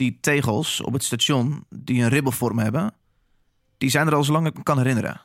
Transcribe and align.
Die 0.00 0.18
tegels 0.20 0.80
op 0.80 0.92
het 0.92 1.04
station 1.04 1.64
die 1.68 2.02
een 2.02 2.08
ribbelvorm 2.08 2.58
hebben, 2.58 2.92
die 3.78 3.90
zijn 3.90 4.06
er 4.06 4.14
al 4.14 4.24
zolang 4.24 4.46
ik 4.46 4.56
me 4.56 4.62
kan 4.62 4.78
herinneren. 4.78 5.20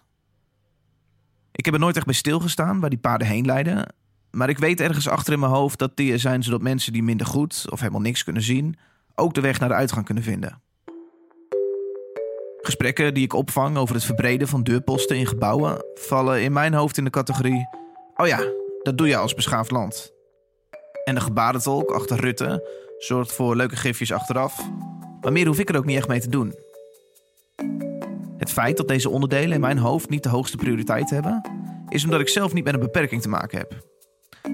Ik 1.52 1.66
heb 1.66 1.74
er 1.74 1.80
nooit 1.80 1.96
echt 1.96 2.06
bij 2.06 2.16
stilgestaan 2.16 2.80
waar 2.80 2.90
die 2.90 3.00
paden 3.00 3.28
heen 3.28 3.46
leiden. 3.46 3.94
Maar 4.32 4.50
ik 4.50 4.58
weet 4.58 4.80
ergens 4.82 5.08
achter 5.08 5.34
in 5.34 5.40
mijn 5.40 5.52
hoofd 5.52 5.80
dat 5.80 5.98
die 5.98 6.12
er 6.12 6.20
zijn 6.20 6.44
zodat 6.44 6.62
mensen 6.62 6.94
die 6.94 7.04
minder 7.04 7.28
goed 7.28 7.66
of 7.70 7.80
helemaal 7.80 8.02
niks 8.02 8.24
kunnen 8.24 8.42
zien, 8.42 8.78
ook 9.16 9.34
de 9.34 9.42
weg 9.42 9.60
naar 9.60 9.70
de 9.70 9.76
uitgang 9.76 10.06
kunnen 10.06 10.24
vinden. 10.24 10.62
Gesprekken 12.62 13.14
die 13.14 13.24
ik 13.24 13.34
opvang 13.34 13.78
over 13.78 13.96
het 13.96 14.04
verbreden 14.04 14.48
van 14.48 14.64
deurposten 14.64 15.18
in 15.18 15.28
gebouwen 15.28 15.86
vallen 15.94 16.42
in 16.42 16.54
mijn 16.54 16.74
hoofd 16.74 16.98
in 16.98 17.04
de 17.04 17.10
categorie: 17.10 17.68
oh 18.16 18.28
ja, 18.28 18.40
dat 18.84 18.98
doe 18.98 19.08
je 19.08 19.18
als 19.18 19.34
beschaafd 19.34 19.72
land. 19.72 20.14
En 21.04 21.16
de 21.16 21.22
gebarentolk 21.22 21.92
achter 21.92 22.20
Rutte 22.20 22.84
zorgt 23.00 23.32
voor 23.32 23.56
leuke 23.56 23.76
gifjes 23.76 24.12
achteraf. 24.12 24.70
Maar 25.22 25.32
meer 25.32 25.48
hoef 25.48 25.60
ik 25.60 25.70
er 25.70 25.78
ook 25.78 25.86
niet 25.86 25.98
echt 25.98 26.08
mee 26.08 26.20
te 26.20 26.30
doen. 26.30 26.56
Het 28.38 28.52
feit 28.52 28.78
dat 28.78 28.88
deze 28.88 29.10
onderdelen 29.10 29.54
in 29.54 29.60
mijn 29.60 29.78
hoofd 29.78 30.10
niet 30.10 30.24
de 30.24 30.30
hoogste 30.30 30.58
prioriteit 30.58 31.10
hebben, 31.10 31.42
is 31.90 32.04
omdat 32.04 32.20
ik 32.20 32.30
zelf 32.30 32.54
niet 32.54 32.64
met 32.64 32.74
een 32.74 32.80
beperking 32.80 33.22
te 33.22 33.30
maken 33.30 33.58
heb. 33.58 33.74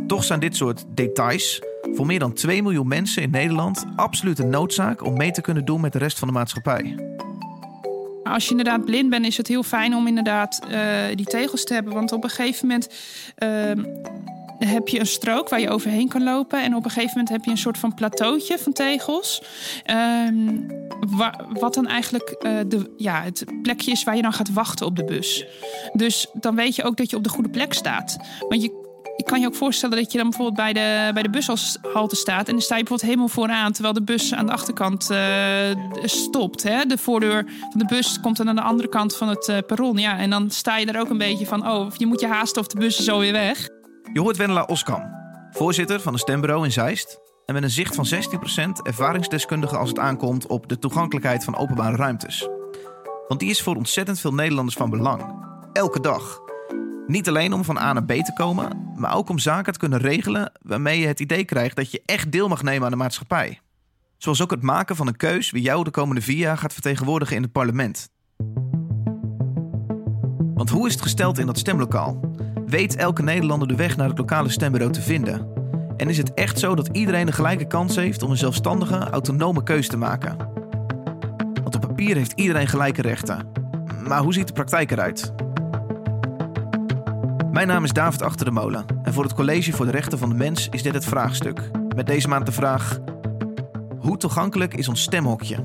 Toch 0.07 0.23
zijn 0.23 0.39
dit 0.39 0.55
soort 0.55 0.85
details 0.88 1.61
voor 1.93 2.05
meer 2.05 2.19
dan 2.19 2.33
2 2.33 2.61
miljoen 2.61 2.88
mensen 2.88 3.21
in 3.21 3.30
Nederland 3.30 3.85
absoluut 3.95 4.39
een 4.39 4.49
noodzaak 4.49 5.05
om 5.05 5.17
mee 5.17 5.31
te 5.31 5.41
kunnen 5.41 5.66
doen 5.66 5.81
met 5.81 5.94
de 5.94 5.99
rest 5.99 6.19
van 6.19 6.27
de 6.27 6.33
maatschappij. 6.33 6.95
Als 8.23 8.44
je 8.44 8.49
inderdaad 8.49 8.85
blind 8.85 9.09
bent, 9.09 9.25
is 9.25 9.38
het 9.38 9.47
heel 9.47 9.63
fijn 9.63 9.95
om 9.95 10.08
inderdaad 10.08 10.59
uh, 10.71 11.16
die 11.16 11.25
tegels 11.25 11.63
te 11.63 11.73
hebben. 11.73 11.94
Want 11.94 12.11
op 12.11 12.23
een 12.23 12.30
gegeven 12.30 12.67
moment 12.67 12.89
uh, 13.38 13.85
heb 14.65 14.88
je 14.88 14.99
een 14.99 15.07
strook 15.07 15.49
waar 15.49 15.59
je 15.59 15.70
overheen 15.70 16.07
kan 16.07 16.23
lopen. 16.23 16.63
En 16.63 16.75
op 16.75 16.85
een 16.85 16.91
gegeven 16.91 17.17
moment 17.17 17.29
heb 17.29 17.43
je 17.45 17.52
een 17.52 17.57
soort 17.57 17.77
van 17.77 17.93
plateautje 17.93 18.57
van 18.57 18.73
tegels. 18.73 19.41
Uh, 19.85 20.27
wat 21.59 21.73
dan 21.73 21.88
eigenlijk 21.88 22.35
uh, 22.39 22.59
de, 22.67 22.93
ja, 22.97 23.21
het 23.23 23.45
plekje 23.61 23.91
is 23.91 24.03
waar 24.03 24.16
je 24.16 24.21
dan 24.21 24.33
gaat 24.33 24.53
wachten 24.53 24.86
op 24.86 24.95
de 24.95 25.05
bus. 25.05 25.45
Dus 25.94 26.27
dan 26.33 26.55
weet 26.55 26.75
je 26.75 26.83
ook 26.83 26.97
dat 26.97 27.09
je 27.09 27.16
op 27.16 27.23
de 27.23 27.30
goede 27.30 27.49
plek 27.49 27.73
staat. 27.73 28.17
Want 28.49 28.61
je 28.61 28.89
ik 29.21 29.27
kan 29.27 29.39
je 29.39 29.47
ook 29.47 29.55
voorstellen 29.55 29.97
dat 29.97 30.11
je 30.11 30.17
dan 30.17 30.30
bijvoorbeeld 30.30 30.58
bij 30.58 30.73
de, 30.73 31.14
bij 31.14 31.23
de 31.23 31.30
bushalte 31.30 32.16
staat. 32.16 32.47
En 32.47 32.53
dan 32.53 32.61
sta 32.61 32.75
je 32.75 32.83
bijvoorbeeld 32.83 33.09
helemaal 33.09 33.27
vooraan. 33.27 33.71
Terwijl 33.71 33.93
de 33.93 34.03
bus 34.03 34.33
aan 34.33 34.45
de 34.45 34.52
achterkant 34.52 35.11
uh, 35.11 35.19
stopt. 36.03 36.64
Hè? 36.64 36.86
De 36.86 36.97
voordeur 36.97 37.45
van 37.69 37.80
de 37.80 37.86
bus 37.86 38.19
komt 38.19 38.38
dan 38.38 38.49
aan 38.49 38.55
de 38.55 38.61
andere 38.61 38.89
kant 38.89 39.16
van 39.16 39.30
het 39.30 39.47
uh, 39.47 39.58
perron. 39.67 39.97
Ja, 39.97 40.17
en 40.17 40.30
dan 40.30 40.49
sta 40.49 40.77
je 40.77 40.86
er 40.86 40.99
ook 40.99 41.09
een 41.09 41.17
beetje 41.17 41.45
van. 41.45 41.67
Oh, 41.67 41.91
je 41.97 42.05
moet 42.05 42.19
je 42.19 42.27
haasten 42.27 42.61
of 42.61 42.67
de 42.67 42.80
bus 42.80 42.99
is 42.99 43.09
alweer 43.09 43.31
weg. 43.31 43.69
Je 44.13 44.19
hoort 44.19 44.38
Wendela 44.38 44.63
Oskam, 44.63 45.11
voorzitter 45.52 45.99
van 45.99 46.13
een 46.13 46.19
stembureau 46.19 46.66
in 46.66 46.71
Zeist. 46.71 47.19
En 47.45 47.53
met 47.53 47.63
een 47.63 47.69
zicht 47.69 47.95
van 47.95 48.05
16% 48.05 48.81
ervaringsdeskundige 48.81 49.77
als 49.77 49.89
het 49.89 49.99
aankomt 49.99 50.47
op 50.47 50.67
de 50.67 50.80
toegankelijkheid 50.80 51.43
van 51.43 51.58
openbare 51.58 51.95
ruimtes. 51.95 52.49
Want 53.27 53.39
die 53.39 53.49
is 53.49 53.61
voor 53.61 53.75
ontzettend 53.75 54.19
veel 54.19 54.33
Nederlanders 54.33 54.77
van 54.77 54.89
belang. 54.89 55.45
Elke 55.73 55.99
dag. 55.99 56.39
Niet 57.08 57.27
alleen 57.27 57.53
om 57.53 57.63
van 57.63 57.77
A 57.77 57.93
naar 57.93 58.03
B 58.03 58.11
te 58.11 58.33
komen, 58.33 58.91
maar 58.95 59.16
ook 59.16 59.30
om 59.30 59.39
zaken 59.39 59.73
te 59.73 59.80
kunnen 59.80 59.99
regelen 59.99 60.52
waarmee 60.61 60.99
je 60.99 61.08
het 61.08 61.19
idee 61.19 61.45
krijgt 61.45 61.75
dat 61.75 61.91
je 61.91 62.02
echt 62.05 62.31
deel 62.31 62.47
mag 62.47 62.63
nemen 62.63 62.86
aan 62.86 62.91
de 62.91 62.97
maatschappij. 62.97 63.59
Zoals 64.17 64.41
ook 64.41 64.52
het 64.52 64.61
maken 64.61 64.95
van 64.95 65.08
een 65.08 65.17
keus 65.17 65.52
wie 65.52 65.61
jou 65.61 65.83
de 65.83 65.91
komende 65.91 66.21
vier 66.21 66.38
jaar 66.38 66.58
gaat 66.58 66.73
vertegenwoordigen 66.73 67.36
in 67.36 67.41
het 67.41 67.52
parlement. 67.52 68.09
Want 70.53 70.69
hoe 70.69 70.88
is 70.88 70.93
het 70.93 71.02
gesteld 71.02 71.38
in 71.38 71.45
dat 71.45 71.58
stemlokaal? 71.58 72.30
Weet 72.72 72.95
elke 72.95 73.23
Nederlander 73.23 73.67
de 73.67 73.75
weg 73.75 73.97
naar 73.97 74.08
het 74.08 74.17
lokale 74.17 74.50
stembureau 74.50 74.94
te 74.94 75.02
vinden? 75.02 75.47
En 75.97 76.09
is 76.09 76.17
het 76.17 76.33
echt 76.33 76.59
zo 76.59 76.75
dat 76.75 76.89
iedereen 76.91 77.25
de 77.25 77.31
gelijke 77.31 77.67
kans 77.67 77.95
heeft 77.95 78.23
om 78.23 78.31
een 78.31 78.38
zelfstandige, 78.38 78.97
autonome 78.97 79.64
keus 79.64 79.88
te 79.88 79.97
maken? 79.97 80.38
Want 81.64 81.75
op 81.75 81.81
papier 81.81 82.16
heeft 82.16 82.31
iedereen 82.36 82.67
gelijke 82.67 83.02
rechten. 83.02 83.47
Maar 84.08 84.22
hoe 84.22 84.33
ziet 84.33 84.47
de 84.47 84.53
praktijk 84.53 84.92
eruit? 84.92 85.33
Mijn 87.52 87.67
naam 87.67 87.83
is 87.83 87.93
David 87.93 88.21
Achter 88.21 88.45
de 88.45 88.52
Molen 88.52 88.86
en 89.03 89.14
voor 89.14 89.23
het 89.23 89.33
College 89.33 89.71
voor 89.71 89.86
de 89.86 89.92
Rechten 89.92 90.17
van 90.17 90.30
de 90.30 90.36
Mens 90.36 90.70
is 90.70 90.83
dit 90.83 90.93
het 90.93 91.05
vraagstuk. 91.05 91.71
Met 91.95 92.08
deze 92.08 92.27
maand 92.27 92.45
de 92.45 92.52
vraag: 92.52 92.99
Hoe 93.99 94.17
toegankelijk 94.17 94.73
is 94.73 94.88
ons 94.88 95.02
stemhokje? 95.02 95.58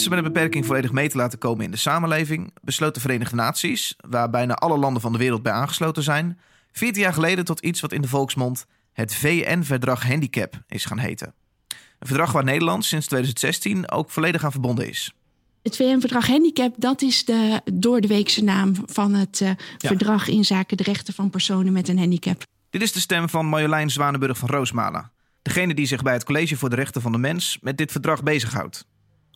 Mensen 0.00 0.18
met 0.24 0.26
een 0.26 0.40
beperking 0.40 0.66
volledig 0.66 0.92
mee 0.92 1.08
te 1.08 1.16
laten 1.16 1.38
komen 1.38 1.64
in 1.64 1.70
de 1.70 1.76
samenleving, 1.76 2.52
besloot 2.62 2.94
de 2.94 3.00
Verenigde 3.00 3.36
Naties, 3.36 3.96
waar 4.08 4.30
bijna 4.30 4.54
alle 4.54 4.78
landen 4.78 5.02
van 5.02 5.12
de 5.12 5.18
wereld 5.18 5.42
bij 5.42 5.52
aangesloten 5.52 6.02
zijn, 6.02 6.38
14 6.72 7.02
jaar 7.02 7.12
geleden 7.12 7.44
tot 7.44 7.60
iets 7.60 7.80
wat 7.80 7.92
in 7.92 8.00
de 8.00 8.08
volksmond 8.08 8.66
het 8.92 9.14
VN-verdrag 9.14 10.06
Handicap 10.06 10.62
is 10.68 10.84
gaan 10.84 10.98
heten. 10.98 11.34
Een 11.98 12.06
verdrag 12.06 12.32
waar 12.32 12.44
Nederland 12.44 12.84
sinds 12.84 13.06
2016 13.06 13.90
ook 13.90 14.10
volledig 14.10 14.44
aan 14.44 14.50
verbonden 14.50 14.88
is. 14.88 15.12
Het 15.62 15.76
VN-verdrag 15.76 16.26
Handicap, 16.26 16.74
dat 16.76 17.02
is 17.02 17.24
de 17.24 17.60
door 17.72 18.00
de 18.00 18.08
weekse 18.08 18.44
naam 18.44 18.72
van 18.86 19.14
het 19.14 19.40
uh, 19.40 19.50
verdrag 19.78 20.28
in 20.28 20.44
zaken 20.44 20.76
de 20.76 20.82
rechten 20.82 21.14
van 21.14 21.30
personen 21.30 21.72
met 21.72 21.88
een 21.88 21.98
handicap. 21.98 22.42
Dit 22.70 22.82
is 22.82 22.92
de 22.92 23.00
stem 23.00 23.28
van 23.28 23.46
Marjolein 23.46 23.90
Zwanenburg 23.90 24.38
van 24.38 24.48
Roosmalen. 24.48 25.10
Degene 25.42 25.74
die 25.74 25.86
zich 25.86 26.02
bij 26.02 26.12
het 26.12 26.24
College 26.24 26.56
voor 26.56 26.70
de 26.70 26.76
Rechten 26.76 27.02
van 27.02 27.12
de 27.12 27.18
Mens 27.18 27.58
met 27.60 27.78
dit 27.78 27.92
verdrag 27.92 28.22
bezighoudt. 28.22 28.88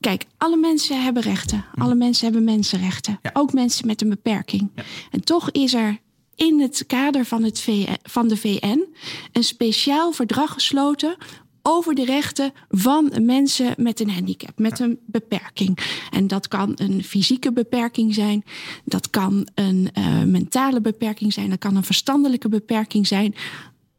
Kijk, 0.04 0.26
alle 0.36 0.56
mensen 0.56 1.02
hebben 1.02 1.22
rechten. 1.22 1.64
Hm. 1.74 1.82
Alle 1.82 1.94
mensen 1.94 2.24
hebben 2.24 2.44
mensenrechten. 2.44 3.20
Ook 3.32 3.52
mensen 3.52 3.86
met 3.86 4.02
een 4.02 4.08
beperking. 4.08 4.70
En 5.10 5.24
toch 5.24 5.50
is 5.50 5.74
er 5.74 5.98
in 6.34 6.60
het 6.60 6.84
kader 6.86 7.24
van, 7.24 7.42
het 7.42 7.60
VN, 7.60 7.96
van 8.02 8.28
de 8.28 8.36
VN 8.36 8.84
een 9.32 9.44
speciaal 9.44 10.12
verdrag 10.12 10.52
gesloten 10.52 11.16
over 11.62 11.94
de 11.94 12.04
rechten 12.04 12.52
van 12.68 13.12
mensen 13.20 13.74
met 13.76 14.00
een 14.00 14.10
handicap, 14.10 14.58
met 14.58 14.78
een 14.78 14.98
beperking. 15.06 15.78
En 16.10 16.26
dat 16.26 16.48
kan 16.48 16.72
een 16.74 17.04
fysieke 17.04 17.52
beperking 17.52 18.14
zijn, 18.14 18.44
dat 18.84 19.10
kan 19.10 19.48
een 19.54 19.88
uh, 19.98 20.22
mentale 20.22 20.80
beperking 20.80 21.32
zijn, 21.32 21.50
dat 21.50 21.58
kan 21.58 21.76
een 21.76 21.84
verstandelijke 21.84 22.48
beperking 22.48 23.06
zijn. 23.06 23.34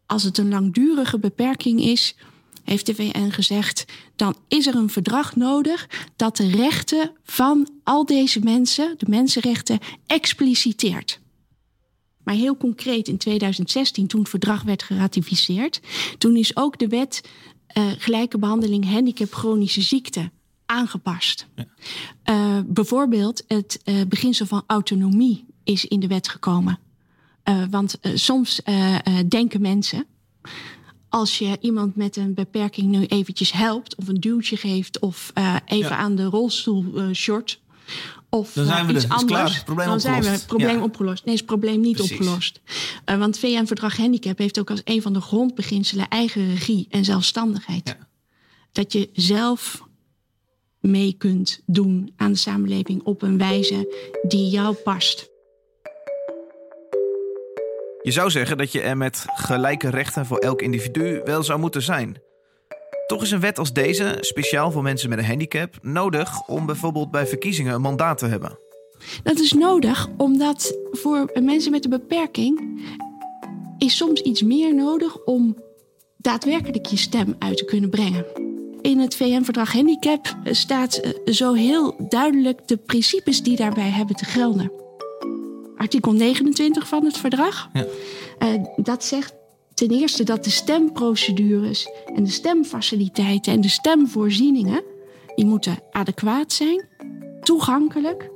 Als 0.05 0.23
het 0.23 0.37
een 0.37 0.49
langdurige 0.49 1.19
beperking 1.19 1.81
is, 1.81 2.15
heeft 2.65 2.85
de 2.85 2.95
VN 2.95 3.29
gezegd, 3.29 3.85
dan 4.15 4.35
is 4.47 4.67
er 4.67 4.75
een 4.75 4.89
verdrag 4.89 5.35
nodig 5.35 5.89
dat 6.15 6.37
de 6.37 6.47
rechten 6.47 7.11
van 7.23 7.69
al 7.83 8.05
deze 8.05 8.39
mensen, 8.39 8.95
de 8.97 9.05
mensenrechten, 9.09 9.79
expliciteert. 10.05 11.19
Maar 12.23 12.35
heel 12.35 12.57
concreet 12.57 13.07
in 13.07 13.17
2016, 13.17 14.07
toen 14.07 14.19
het 14.19 14.29
verdrag 14.29 14.63
werd 14.63 14.83
geratificeerd, 14.83 15.81
toen 16.17 16.35
is 16.35 16.55
ook 16.55 16.79
de 16.79 16.87
wet 16.87 17.21
uh, 17.77 17.83
gelijke 17.97 18.37
behandeling 18.37 18.91
handicap 18.91 19.33
chronische 19.33 19.81
ziekte 19.81 20.31
aangepast. 20.65 21.47
Ja. 21.55 21.65
Uh, 22.25 22.59
bijvoorbeeld 22.65 23.43
het 23.47 23.81
uh, 23.83 24.01
beginsel 24.07 24.45
van 24.45 24.63
autonomie 24.67 25.45
is 25.63 25.85
in 25.85 25.99
de 25.99 26.07
wet 26.07 26.27
gekomen. 26.27 26.79
want 27.69 27.97
soms 28.13 28.61
denken 29.27 29.61
mensen 29.61 30.05
als 31.15 31.37
je 31.37 31.57
iemand 31.61 31.95
met 31.95 32.15
een 32.15 32.33
beperking 32.33 32.87
nu 32.87 33.05
eventjes 33.05 33.51
helpt, 33.51 33.95
of 33.95 34.07
een 34.07 34.19
duwtje 34.19 34.57
geeft, 34.57 34.99
of 34.99 35.31
uh, 35.37 35.55
even 35.65 35.97
aan 35.97 36.15
de 36.15 36.23
rolstoel 36.23 36.85
uh, 36.95 37.13
short. 37.13 37.59
Of 38.29 38.53
dan 38.53 38.65
zijn 38.65 38.85
we 38.85 38.93
iets 38.93 39.03
er. 39.03 39.09
anders. 39.09 39.51
Klaar. 39.51 39.63
Probleem 39.65 39.87
dan 39.87 39.95
opgelost. 39.95 40.01
zijn 40.01 40.21
we 40.21 40.39
het 40.39 40.47
probleem 40.47 40.77
ja. 40.77 40.83
opgelost. 40.83 41.25
Nee, 41.25 41.33
is 41.33 41.39
het 41.39 41.49
probleem 41.49 41.79
niet 41.79 41.95
Precies. 41.95 42.17
opgelost. 42.17 42.61
Uh, 43.05 43.17
want 43.17 43.39
VN-verdrag 43.39 43.97
Handicap 43.97 44.37
heeft 44.37 44.59
ook 44.59 44.69
als 44.69 44.81
een 44.83 45.01
van 45.01 45.13
de 45.13 45.21
grondbeginselen 45.21 46.07
eigen 46.07 46.49
regie 46.49 46.87
en 46.89 47.05
zelfstandigheid. 47.05 47.87
Ja. 47.87 48.07
Dat 48.71 48.93
je 48.93 49.09
zelf 49.13 49.81
mee 50.79 51.13
kunt 51.13 51.61
doen 51.65 52.13
aan 52.15 52.31
de 52.31 52.37
samenleving 52.37 53.03
op 53.03 53.21
een 53.21 53.37
wijze 53.37 54.09
die 54.27 54.49
jou 54.49 54.75
past. 54.75 55.29
Je 58.05 58.11
zou 58.11 58.29
zeggen 58.29 58.57
dat 58.57 58.71
je 58.71 58.81
er 58.81 58.97
met 58.97 59.25
gelijke 59.33 59.89
rechten 59.89 60.25
voor 60.25 60.37
elk 60.37 60.61
individu 60.61 61.21
wel 61.23 61.43
zou 61.43 61.59
moeten 61.59 61.81
zijn. 61.81 62.17
Toch 63.07 63.21
is 63.21 63.31
een 63.31 63.39
wet 63.39 63.59
als 63.59 63.73
deze, 63.73 64.17
speciaal 64.19 64.71
voor 64.71 64.83
mensen 64.83 65.09
met 65.09 65.17
een 65.17 65.25
handicap, 65.25 65.77
nodig 65.81 66.47
om 66.47 66.65
bijvoorbeeld 66.65 67.11
bij 67.11 67.27
verkiezingen 67.27 67.73
een 67.73 67.81
mandaat 67.81 68.17
te 68.17 68.25
hebben. 68.25 68.59
Dat 69.23 69.39
is 69.39 69.53
nodig 69.53 70.07
omdat 70.17 70.77
voor 70.91 71.31
mensen 71.43 71.71
met 71.71 71.83
een 71.83 71.89
beperking 71.89 72.81
is 73.77 73.97
soms 73.97 74.21
iets 74.21 74.41
meer 74.41 74.75
nodig 74.75 75.23
om 75.23 75.57
daadwerkelijk 76.17 76.85
je 76.85 76.97
stem 76.97 77.35
uit 77.39 77.57
te 77.57 77.65
kunnen 77.65 77.89
brengen. 77.89 78.25
In 78.81 78.99
het 78.99 79.15
VN-verdrag 79.15 79.71
Handicap 79.71 80.35
staat 80.43 81.01
zo 81.25 81.53
heel 81.53 81.95
duidelijk 82.09 82.67
de 82.67 82.77
principes 82.77 83.43
die 83.43 83.55
daarbij 83.55 83.89
hebben 83.89 84.15
te 84.15 84.25
gelden. 84.25 84.84
Artikel 85.85 86.13
29 86.13 86.87
van 86.87 87.05
het 87.05 87.17
verdrag. 87.17 87.69
Ja. 87.73 87.85
dat 88.75 89.03
zegt 89.03 89.33
ten 89.73 89.89
eerste 89.89 90.23
dat 90.23 90.43
de 90.43 90.49
stemprocedures 90.49 91.89
en 92.15 92.23
de 92.23 92.29
stemfaciliteiten 92.29 93.53
en 93.53 93.61
de 93.61 93.69
stemvoorzieningen, 93.69 94.83
die 95.35 95.45
moeten 95.45 95.79
adequaat 95.91 96.53
zijn, 96.53 96.87
toegankelijk 97.41 98.29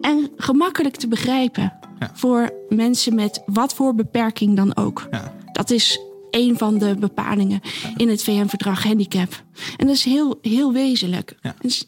en 0.00 0.30
gemakkelijk 0.36 0.96
te 0.96 1.08
begrijpen 1.08 1.72
voor 2.14 2.52
mensen 2.68 3.14
met 3.14 3.42
wat 3.46 3.74
voor 3.74 3.94
beperking 3.94 4.56
dan 4.56 4.76
ook. 4.76 5.06
Ja. 5.10 5.34
Dat 5.52 5.70
is 5.70 6.00
een 6.30 6.58
van 6.58 6.78
de 6.78 6.96
bepalingen 6.98 7.60
in 7.96 8.08
het 8.08 8.22
VN-verdrag 8.22 8.82
handicap. 8.82 9.42
En 9.76 9.86
dat 9.86 9.94
is 9.94 10.04
heel, 10.04 10.38
heel 10.42 10.72
wezenlijk. 10.72 11.36
Ja. 11.40 11.54
is 11.60 11.86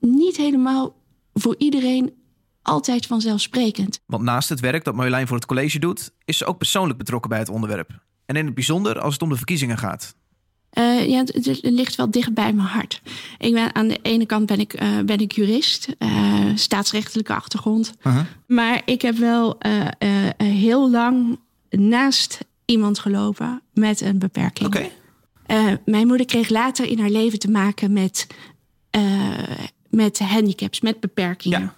niet 0.00 0.36
helemaal 0.36 0.94
voor 1.34 1.54
iedereen 1.58 2.12
altijd 2.64 3.06
vanzelfsprekend. 3.06 4.00
Want 4.06 4.22
naast 4.22 4.48
het 4.48 4.60
werk 4.60 4.84
dat 4.84 4.94
Marjolein 4.94 5.26
voor 5.26 5.36
het 5.36 5.46
college 5.46 5.78
doet, 5.78 6.10
is 6.24 6.38
ze 6.38 6.44
ook 6.44 6.58
persoonlijk 6.58 6.98
betrokken 6.98 7.30
bij 7.30 7.38
het 7.38 7.48
onderwerp. 7.48 7.90
En 8.26 8.36
in 8.36 8.44
het 8.44 8.54
bijzonder 8.54 9.00
als 9.00 9.12
het 9.12 9.22
om 9.22 9.28
de 9.28 9.36
verkiezingen 9.36 9.78
gaat. 9.78 10.14
Uh, 10.78 11.08
ja, 11.08 11.18
het, 11.18 11.58
ligt 11.62 11.94
wel 11.94 12.10
dicht 12.10 12.34
bij 12.34 12.52
mijn 12.52 12.68
hart. 12.68 13.02
Ik 13.38 13.52
ben, 13.52 13.74
aan 13.74 13.88
de 13.88 13.98
ene 14.02 14.26
kant 14.26 14.46
ben 14.46 14.60
ik, 14.60 14.82
uh, 14.82 15.00
ben 15.00 15.18
ik 15.18 15.32
jurist, 15.32 15.88
uh, 15.98 16.50
staatsrechtelijke 16.54 17.34
achtergrond. 17.34 17.92
-huh. 18.00 18.20
Maar 18.46 18.82
ik 18.84 19.02
heb 19.02 19.16
wel 19.16 19.58
heel 20.36 20.90
lang 20.90 21.38
naast 21.70 22.38
iemand 22.64 22.98
gelopen 22.98 23.62
met 23.72 24.00
een 24.00 24.18
beperking. 24.18 24.66
Okay. 24.66 24.90
mijn 25.84 26.06
moeder 26.06 26.26
kreeg 26.26 26.48
later 26.48 26.86
in 26.86 26.98
haar 26.98 27.10
leven 27.10 27.38
te 27.38 27.50
maken 27.50 27.92
met, 27.92 28.26
met 29.90 30.18
handicaps, 30.18 30.80
met 30.80 31.00
beperkingen. 31.00 31.60
Ja. 31.60 31.74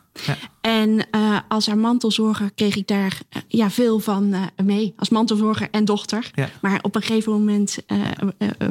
En 0.61 1.07
uh, 1.15 1.39
als 1.49 1.67
haar 1.67 1.79
mantelzorger 1.79 2.51
kreeg 2.55 2.77
ik 2.77 2.87
daar 2.87 3.21
uh, 3.37 3.43
ja, 3.49 3.71
veel 3.71 3.99
van 3.99 4.35
uh, 4.35 4.43
mee. 4.65 4.95
Als 4.97 5.09
mantelzorger 5.09 5.69
en 5.71 5.85
dochter. 5.85 6.31
Ja. 6.35 6.49
Maar 6.61 6.79
op 6.83 6.95
een 6.95 7.03
gegeven 7.03 7.33
moment 7.33 7.79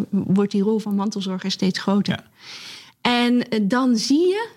wordt 0.09 0.51
die 0.51 0.61
rol 0.61 0.79
van 0.79 0.95
mantelzorger 0.95 1.51
steeds 1.51 1.79
groter. 1.79 2.13
Ja. 2.13 2.23
En 3.01 3.67
dan 3.67 3.97
zie 3.97 4.27
je 4.27 4.49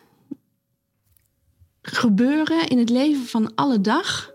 gebeuren 1.82 2.68
in 2.68 2.78
het 2.78 2.90
leven 2.90 3.26
van 3.26 3.54
alle 3.54 3.80
dag. 3.80 4.30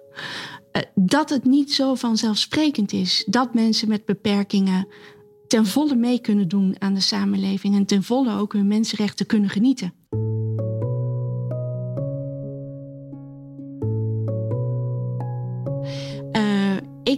dat 0.95 1.29
het 1.29 1.43
niet 1.45 1.73
zo 1.73 1.95
vanzelfsprekend 1.95 2.91
is 2.91 3.23
dat 3.27 3.53
mensen 3.53 3.87
met 3.87 4.05
beperkingen 4.05 4.87
ten 5.47 5.65
volle 5.65 5.95
mee 5.95 6.19
kunnen 6.19 6.47
doen 6.47 6.75
aan 6.79 6.93
de 6.93 6.99
samenleving 6.99 7.75
en 7.75 7.85
ten 7.85 8.03
volle 8.03 8.37
ook 8.37 8.53
hun 8.53 8.67
mensenrechten 8.67 9.25
kunnen 9.25 9.49
genieten. 9.49 9.93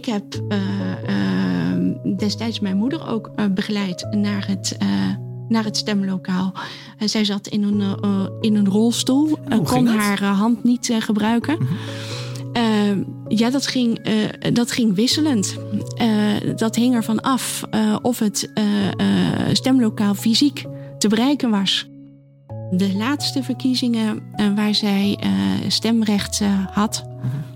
Ik 0.06 0.12
heb 0.12 0.42
uh, 0.48 0.58
uh, 1.08 2.16
destijds 2.16 2.60
mijn 2.60 2.76
moeder 2.76 3.08
ook 3.08 3.30
uh, 3.36 3.46
begeleid 3.46 4.06
naar 4.10 4.46
het, 4.46 4.76
naar 5.48 5.64
het 5.64 5.76
stemlokaal. 5.76 6.52
zij 6.98 7.24
zat 7.24 7.46
in 7.46 7.62
een, 7.62 7.98
in 8.40 8.56
een 8.56 8.68
rolstoel, 8.68 9.38
kon 9.64 9.86
haar 9.86 10.24
hand 10.24 10.64
niet 10.64 10.94
gebruiken. 10.98 11.56
Mm 11.58 11.66
-hmm. 11.66 13.24
ja, 13.28 13.50
dat 13.50 13.66
ging, 13.66 14.00
dat 14.52 14.70
ging 14.70 14.94
wisselend. 14.94 15.56
dat 16.56 16.74
hing 16.76 16.94
ervan 16.94 17.20
af 17.20 17.62
of 18.02 18.18
het 18.18 18.50
stemlokaal 19.52 20.14
fysiek 20.14 20.64
te 20.98 21.08
bereiken 21.08 21.50
was. 21.50 21.88
De 22.70 22.94
laatste 22.96 23.42
verkiezingen 23.42 24.22
waar 24.54 24.74
zij 24.74 25.18
stemrecht 25.68 26.40
had, 26.72 27.04
mm 27.22 27.55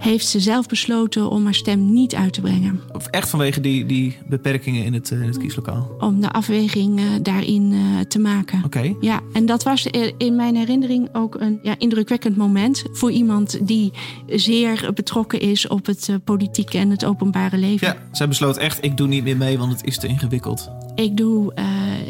heeft 0.00 0.26
ze 0.26 0.40
zelf 0.40 0.66
besloten 0.66 1.30
om 1.30 1.44
haar 1.44 1.54
stem 1.54 1.92
niet 1.92 2.14
uit 2.14 2.32
te 2.32 2.40
brengen. 2.40 2.80
Of 2.92 3.06
echt 3.06 3.28
vanwege 3.28 3.60
die, 3.60 3.86
die 3.86 4.16
beperkingen 4.28 4.84
in 4.84 4.94
het, 4.94 5.10
uh, 5.10 5.26
het 5.26 5.38
kieslokaal? 5.38 5.90
Om 5.98 6.20
de 6.20 6.30
afweging 6.30 7.00
uh, 7.00 7.06
daarin 7.22 7.72
uh, 7.72 8.00
te 8.00 8.18
maken. 8.18 8.64
Oké. 8.64 8.94
Ja, 9.00 9.20
en 9.32 9.46
dat 9.46 9.62
was 9.62 9.86
in 10.16 10.36
mijn 10.36 10.56
herinnering 10.56 11.08
ook 11.12 11.40
een 11.40 11.58
ja, 11.62 11.74
indrukwekkend 11.78 12.36
moment 12.36 12.84
voor 12.92 13.10
iemand 13.10 13.66
die 13.66 13.92
zeer 14.26 14.90
betrokken 14.94 15.40
is 15.40 15.68
op 15.68 15.86
het 15.86 16.10
politieke 16.24 16.78
en 16.78 16.90
het 16.90 17.04
openbare 17.04 17.58
leven. 17.58 17.86
Ja, 17.86 17.96
zij 18.12 18.28
besloot 18.28 18.56
echt: 18.56 18.84
ik 18.84 18.96
doe 18.96 19.06
niet 19.06 19.24
meer 19.24 19.36
mee, 19.36 19.58
want 19.58 19.72
het 19.72 19.84
is 19.84 19.98
te 19.98 20.06
ingewikkeld. 20.06 20.70
Ik 20.94 21.16
doe 21.16 21.54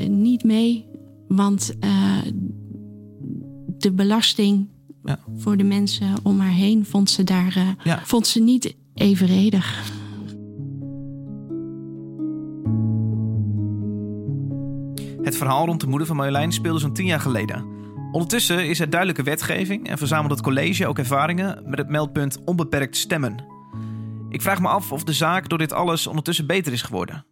niet 0.08 0.44
mee, 0.44 0.86
want 1.28 1.74
de 3.78 3.92
belasting 3.92 4.68
ja. 5.04 5.18
voor 5.36 5.56
de 5.56 5.64
mensen 5.64 6.14
om 6.22 6.40
haar 6.40 6.50
heen 6.50 6.86
vond 6.86 7.10
ze 7.10 7.24
daar 7.24 7.56
uh, 7.86 7.96
vond 8.02 8.26
ze 8.26 8.40
niet 8.40 8.76
evenredig. 8.94 9.98
Het 15.22 15.36
verhaal 15.36 15.66
rond 15.66 15.80
de 15.80 15.86
moeder 15.86 16.06
van 16.06 16.16
Marjolein 16.16 16.52
speelde 16.52 16.78
zo'n 16.78 16.92
tien 16.92 17.06
jaar 17.06 17.20
geleden. 17.20 17.64
Ondertussen 18.12 18.68
is 18.68 18.80
er 18.80 18.90
duidelijke 18.90 19.22
wetgeving 19.22 19.88
en 19.88 19.98
verzamelt 19.98 20.30
het 20.30 20.40
college 20.40 20.86
ook 20.86 20.98
ervaringen 20.98 21.62
met 21.64 21.78
het 21.78 21.88
meldpunt 21.88 22.44
onbeperkt 22.44 22.96
stemmen. 22.96 23.44
Ik 24.28 24.42
vraag 24.42 24.60
me 24.60 24.68
af 24.68 24.92
of 24.92 25.04
de 25.04 25.12
zaak 25.12 25.48
door 25.48 25.58
dit 25.58 25.72
alles 25.72 26.06
ondertussen 26.06 26.46
beter 26.46 26.72
is 26.72 26.82
geworden. 26.82 27.24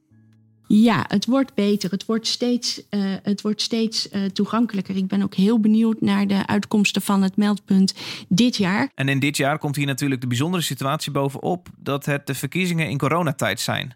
Ja, 0.70 1.05
het 1.09 1.26
wordt 1.26 1.55
beter. 1.55 1.91
Het 1.91 2.05
wordt 2.05 2.26
steeds, 2.26 2.82
uh, 2.91 3.15
het 3.23 3.41
wordt 3.41 3.62
steeds 3.62 4.09
uh, 4.12 4.25
toegankelijker. 4.25 4.97
Ik 4.97 5.06
ben 5.06 5.23
ook 5.23 5.35
heel 5.35 5.61
benieuwd 5.61 6.00
naar 6.00 6.26
de 6.26 6.47
uitkomsten 6.47 7.03
van 7.03 7.23
het 7.23 7.37
meldpunt 7.37 7.94
dit 8.29 8.56
jaar. 8.56 8.91
En 8.94 9.09
in 9.09 9.19
dit 9.19 9.37
jaar 9.37 9.59
komt 9.59 9.76
hier 9.76 9.87
natuurlijk 9.87 10.20
de 10.20 10.26
bijzondere 10.26 10.62
situatie 10.62 11.12
bovenop 11.12 11.69
dat 11.76 12.05
het 12.05 12.26
de 12.26 12.35
verkiezingen 12.35 12.88
in 12.88 12.99
coronatijd 12.99 13.61
zijn. 13.61 13.94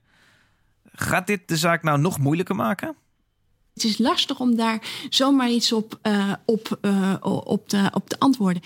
Gaat 0.93 1.27
dit 1.27 1.49
de 1.49 1.57
zaak 1.57 1.83
nou 1.83 2.01
nog 2.01 2.19
moeilijker 2.19 2.55
maken? 2.55 2.95
Het 3.75 3.85
is 3.85 3.99
lastig 3.99 4.41
om 4.41 4.57
daar 4.57 4.83
zomaar 5.11 5.51
iets 5.51 5.73
op, 5.73 5.99
uh, 6.03 6.33
op, 6.45 6.79
op, 7.45 7.69
te, 7.69 7.91
op 7.95 8.09
te 8.09 8.19
antwoorden. 8.19 8.63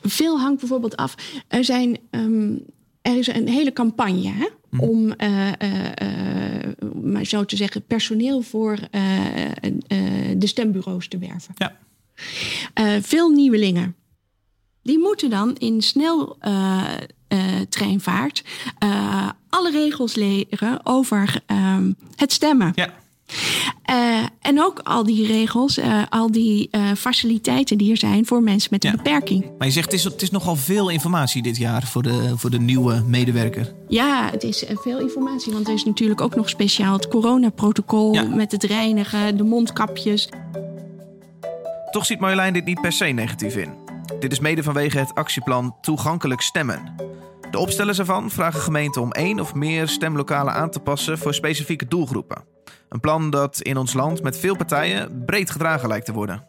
Veel 0.00 0.40
hangt 0.40 0.60
bijvoorbeeld 0.60 0.96
af. 0.96 1.14
Er, 1.48 1.64
zijn, 1.64 1.98
um, 2.10 2.64
er 3.00 3.18
is 3.18 3.26
een 3.26 3.48
hele 3.48 3.72
campagne. 3.72 4.28
Hè? 4.28 4.48
Mhm. 4.72 4.84
om, 4.84 5.14
uh, 5.18 5.48
uh, 5.48 5.52
maar 7.02 7.24
zo 7.24 7.44
te 7.44 7.56
zeggen, 7.56 7.86
personeel 7.86 8.42
voor 8.42 8.78
de 10.36 10.46
stembureaus 10.46 11.08
te 11.08 11.18
werven. 11.18 11.54
Ja. 11.54 11.76
veel 13.00 13.28
nieuwelingen. 13.28 13.96
Die 14.82 14.98
moeten 14.98 15.30
dan 15.30 15.56
in 15.56 15.82
snel 15.82 16.38
treinvaart 17.68 18.44
alle 19.48 19.70
regels 19.70 20.14
leren 20.14 20.86
over 20.86 21.42
ehm, 21.46 21.92
het 22.16 22.32
stemmen. 22.32 22.72
Ja. 22.74 23.01
Uh, 23.90 24.18
en 24.40 24.62
ook 24.62 24.78
al 24.78 25.04
die 25.04 25.26
regels, 25.26 25.78
uh, 25.78 26.02
al 26.08 26.30
die 26.30 26.68
uh, 26.70 26.92
faciliteiten 26.96 27.78
die 27.78 27.90
er 27.90 27.96
zijn 27.96 28.26
voor 28.26 28.42
mensen 28.42 28.68
met 28.72 28.84
een 28.84 28.90
ja. 28.90 28.96
beperking. 28.96 29.50
Maar 29.58 29.66
je 29.66 29.72
zegt 29.72 29.90
het 29.90 29.94
is, 29.94 30.04
het 30.04 30.22
is 30.22 30.30
nogal 30.30 30.56
veel 30.56 30.88
informatie 30.88 31.42
dit 31.42 31.56
jaar 31.56 31.86
voor 31.86 32.02
de, 32.02 32.32
voor 32.36 32.50
de 32.50 32.60
nieuwe 32.60 33.02
medewerker. 33.06 33.72
Ja, 33.88 34.28
het 34.30 34.42
is 34.42 34.64
veel 34.68 34.98
informatie. 34.98 35.52
Want 35.52 35.68
er 35.68 35.74
is 35.74 35.84
natuurlijk 35.84 36.20
ook 36.20 36.34
nog 36.34 36.48
speciaal 36.48 36.92
het 36.92 37.08
coronaprotocol 37.08 38.14
ja. 38.14 38.22
met 38.22 38.52
het 38.52 38.64
reinigen, 38.64 39.36
de 39.36 39.44
mondkapjes. 39.44 40.28
Toch 41.90 42.06
ziet 42.06 42.20
Marjolein 42.20 42.52
dit 42.52 42.64
niet 42.64 42.80
per 42.80 42.92
se 42.92 43.04
negatief 43.04 43.56
in. 43.56 43.74
Dit 44.20 44.32
is 44.32 44.40
mede 44.40 44.62
vanwege 44.62 44.98
het 44.98 45.14
actieplan 45.14 45.76
Toegankelijk 45.80 46.40
Stemmen. 46.40 46.94
De 47.50 47.58
opstellers 47.58 47.98
ervan 47.98 48.30
vragen 48.30 48.60
gemeenten 48.60 49.02
om 49.02 49.12
één 49.12 49.40
of 49.40 49.54
meer 49.54 49.88
stemlokalen 49.88 50.54
aan 50.54 50.70
te 50.70 50.80
passen 50.80 51.18
voor 51.18 51.34
specifieke 51.34 51.88
doelgroepen. 51.88 52.51
Een 52.92 53.00
plan 53.00 53.30
dat 53.30 53.60
in 53.60 53.76
ons 53.76 53.92
land 53.92 54.22
met 54.22 54.38
veel 54.38 54.56
partijen 54.56 55.24
breed 55.24 55.50
gedragen 55.50 55.88
lijkt 55.88 56.06
te 56.06 56.12
worden. 56.12 56.44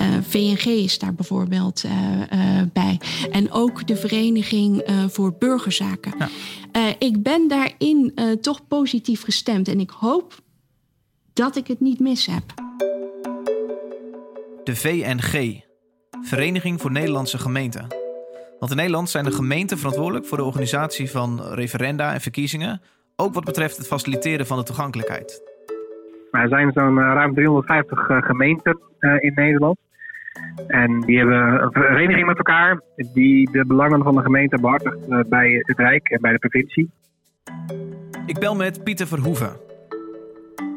Uh, 0.00 0.16
eh, 0.16 0.22
VNG 0.22 0.64
is 0.64 0.98
daar 0.98 1.14
bijvoorbeeld 1.14 1.84
uh, 1.84 1.92
uh, 1.92 2.62
bij. 2.72 3.00
En 3.30 3.52
ook 3.52 3.86
de 3.86 3.96
Vereniging 3.96 4.82
voor 5.08 5.34
Burgerzaken. 5.38 6.14
Ja. 6.72 6.94
ik 6.98 7.22
ben 7.22 7.48
daarin 7.48 8.14
toch 8.40 8.66
positief 8.68 9.22
gestemd 9.22 9.68
en 9.68 9.80
ik 9.80 9.90
hoop 9.90 10.34
dat 11.32 11.56
ik 11.56 11.66
het 11.66 11.80
niet 11.80 12.00
mis 12.00 12.26
heb. 12.26 12.42
De 14.64 14.76
VNG, 14.76 15.60
Vereniging 16.22 16.80
voor 16.80 16.90
Nederlandse 16.90 17.38
Gemeenten. 17.38 17.86
Want 18.58 18.70
in 18.70 18.76
Nederland 18.76 19.10
zijn 19.10 19.24
de 19.24 19.32
gemeenten 19.32 19.78
verantwoordelijk 19.78 20.26
voor 20.26 20.38
de 20.38 20.44
organisatie 20.44 21.10
van 21.10 21.42
referenda 21.42 22.12
en 22.12 22.20
verkiezingen, 22.20 22.82
ook 23.16 23.34
wat 23.34 23.44
betreft 23.44 23.76
het 23.76 23.86
faciliteren 23.86 24.46
van 24.46 24.58
de 24.58 24.64
toegankelijkheid. 24.64 25.42
Er 26.30 26.48
zijn 26.48 26.72
zo'n 26.72 26.98
eh, 26.98 27.04
ruim 27.04 27.34
350 27.34 28.08
eh, 28.08 28.22
gemeenten 28.22 28.78
eh, 28.98 29.16
in 29.18 29.32
Nederland. 29.34 29.78
En 30.66 31.00
die 31.00 31.18
hebben 31.18 31.62
een 31.62 31.72
vereniging 31.72 32.26
met 32.26 32.36
elkaar 32.36 32.80
die 33.12 33.50
de 33.50 33.66
belangen 33.66 34.02
van 34.02 34.14
de 34.14 34.22
gemeente 34.22 34.60
behartigt 34.60 35.28
bij 35.28 35.62
het 35.66 35.78
Rijk 35.78 36.08
en 36.08 36.20
bij 36.20 36.32
de 36.32 36.38
provincie. 36.38 36.90
Ik 38.26 38.38
bel 38.38 38.54
met 38.54 38.84
Pieter 38.84 39.06
Verhoeven, 39.06 39.56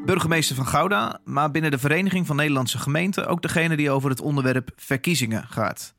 burgemeester 0.05 0.55
van 0.55 0.65
Gouda, 0.65 1.19
maar 1.25 1.51
binnen 1.51 1.71
de 1.71 1.77
Vereniging 1.77 2.25
van 2.25 2.35
Nederlandse 2.35 2.77
Gemeenten 2.77 3.27
ook 3.27 3.41
degene 3.41 3.75
die 3.75 3.91
over 3.91 4.09
het 4.09 4.21
onderwerp 4.21 4.69
verkiezingen 4.75 5.43
gaat. 5.43 5.95